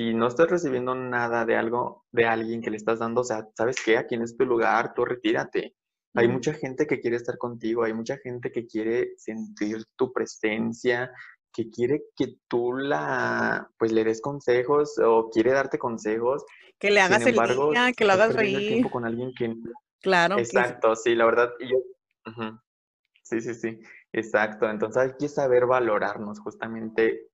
[0.00, 3.46] si no estás recibiendo nada de algo, de alguien que le estás dando, o sea,
[3.54, 3.98] ¿sabes qué?
[3.98, 5.74] Aquí en este lugar, tú retírate.
[6.14, 11.12] Hay mucha gente que quiere estar contigo, hay mucha gente que quiere sentir tu presencia,
[11.52, 16.46] que quiere que tú la, pues le des consejos o quiere darte consejos.
[16.78, 18.56] Que le hagas el día, que lo hagas reír.
[18.56, 19.54] tiempo con alguien que...
[20.00, 20.38] Claro.
[20.38, 21.50] Exacto, sí, la verdad.
[21.60, 21.76] Yo...
[23.22, 23.78] Sí, sí, sí.
[24.14, 27.29] Exacto, entonces hay que saber valorarnos, justamente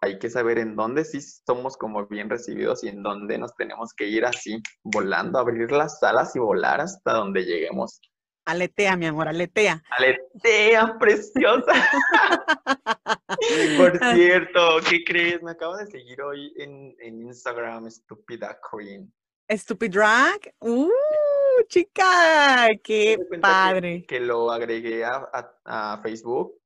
[0.00, 3.92] hay que saber en dónde sí somos como bien recibidos y en dónde nos tenemos
[3.92, 8.00] que ir así, volando, abrir las alas y volar hasta donde lleguemos.
[8.46, 9.82] Aletea, mi amor, aletea.
[9.90, 11.72] Aletea, preciosa.
[13.76, 15.42] Por cierto, ¿qué crees?
[15.42, 19.12] Me acabo de seguir hoy en, Instagram, Estúpida Queen.
[19.50, 20.54] ¿Stupid Drag?
[20.60, 20.88] ¡Uh,
[21.68, 22.68] chica!
[22.82, 24.04] ¡Qué padre!
[24.06, 26.59] Que, lo agregué a, Facebook.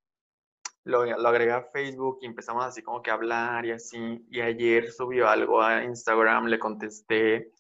[0.85, 4.25] Lo, lo, agregué a Facebook y empezamos así como que a hablar y así.
[4.31, 7.53] Y ayer subió algo a Instagram, le contesté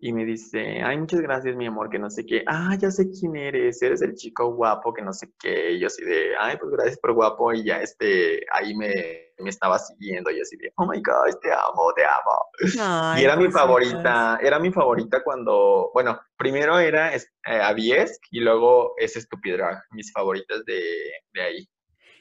[0.00, 3.10] y me dice, ay, muchas gracias, mi amor, que no sé qué, ah, ya sé
[3.10, 6.56] quién eres, eres el chico guapo, que no sé qué, y yo así de, ay,
[6.56, 10.72] pues gracias por guapo, y ya este, ahí me, me estaba siguiendo, y así de,
[10.76, 13.16] oh my God, te amo, te amo.
[13.18, 18.94] y era mi favorita, era mi favorita cuando, bueno, primero era eh, Aviesk y luego
[18.98, 20.80] es Drag, mis favoritas de,
[21.32, 21.68] de ahí.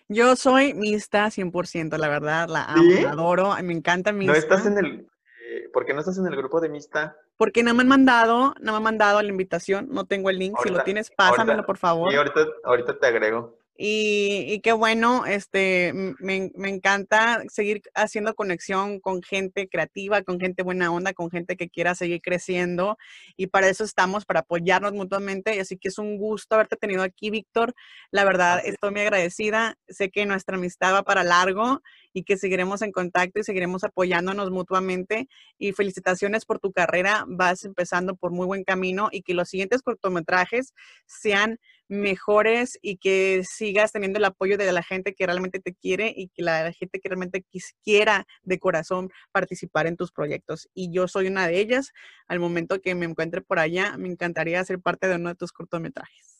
[0.09, 4.31] Yo soy mista 100%, la verdad, la amo, la adoro, me encanta mista.
[4.31, 5.07] ¿No estás en el,
[5.45, 7.17] eh, por qué no estás en el grupo de mista?
[7.35, 10.57] Porque no me han mandado, no me han mandado la invitación, no tengo el link.
[10.63, 12.11] si lo tienes, pásamelo, por favor.
[12.11, 13.59] Y ahorita, ahorita te agrego.
[13.79, 20.91] Y, qué bueno, este, me, encanta seguir haciendo conexión con gente creativa, con gente buena
[20.91, 22.97] onda, con gente que quiera seguir creciendo.
[23.35, 25.59] Y para eso estamos, para apoyarnos mutuamente.
[25.59, 27.75] Así que es un gusto haberte tenido aquí, Víctor.
[28.09, 29.77] La verdad, estoy muy agradecida.
[29.87, 31.81] Sé que nuestra amistad va para largo
[32.13, 35.29] y que seguiremos en contacto y seguiremos apoyándonos mutuamente.
[35.59, 37.25] Y felicitaciones por tu carrera.
[37.27, 40.73] Vas empezando por muy buen camino y que los siguientes cortometrajes
[41.05, 41.59] sean
[41.89, 46.29] mejores y que sigas teniendo el apoyo de la gente que realmente te quiere y
[46.29, 50.69] que la gente que realmente quisiera de corazón participar en tus proyectos.
[50.73, 51.91] Y yo soy una de ellas.
[52.27, 55.51] Al momento que me encuentre por allá, me encantaría ser parte de uno de tus
[55.51, 56.37] cortometrajes.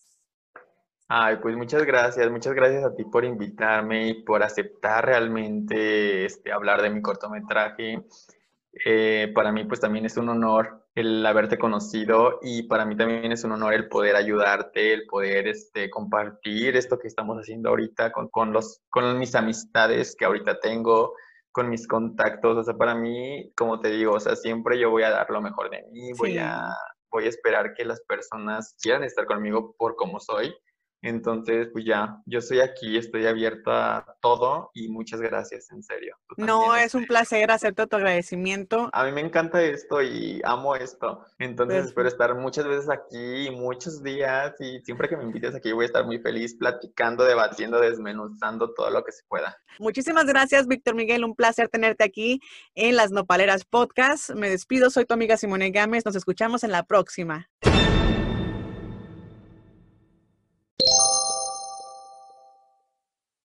[1.09, 6.51] Ay, pues muchas gracias, muchas gracias a ti por invitarme y por aceptar realmente este,
[6.51, 8.03] hablar de mi cortometraje.
[8.85, 13.31] Eh, para mí pues también es un honor el haberte conocido y para mí también
[13.31, 18.11] es un honor el poder ayudarte, el poder este, compartir esto que estamos haciendo ahorita
[18.11, 21.13] con, con, los, con mis amistades que ahorita tengo,
[21.51, 22.57] con mis contactos.
[22.57, 25.39] O sea, para mí, como te digo, o sea, siempre yo voy a dar lo
[25.39, 26.75] mejor de mí, voy, a,
[27.11, 30.51] voy a esperar que las personas quieran estar conmigo por como soy
[31.07, 36.17] entonces, pues ya, yo estoy aquí, estoy abierto a todo y muchas gracias, en serio.
[36.35, 38.89] No, es un placer hacerte tu agradecimiento.
[38.91, 41.25] A mí me encanta esto y amo esto.
[41.39, 45.71] Entonces, pues espero estar muchas veces aquí, muchos días y siempre que me invites aquí
[45.71, 49.57] voy a estar muy feliz platicando, debatiendo, desmenuzando todo lo que se pueda.
[49.79, 51.23] Muchísimas gracias, Víctor Miguel.
[51.23, 52.41] Un placer tenerte aquí
[52.75, 54.31] en Las Nopaleras Podcast.
[54.31, 56.05] Me despido, soy tu amiga Simone Gámez.
[56.05, 57.47] Nos escuchamos en la próxima.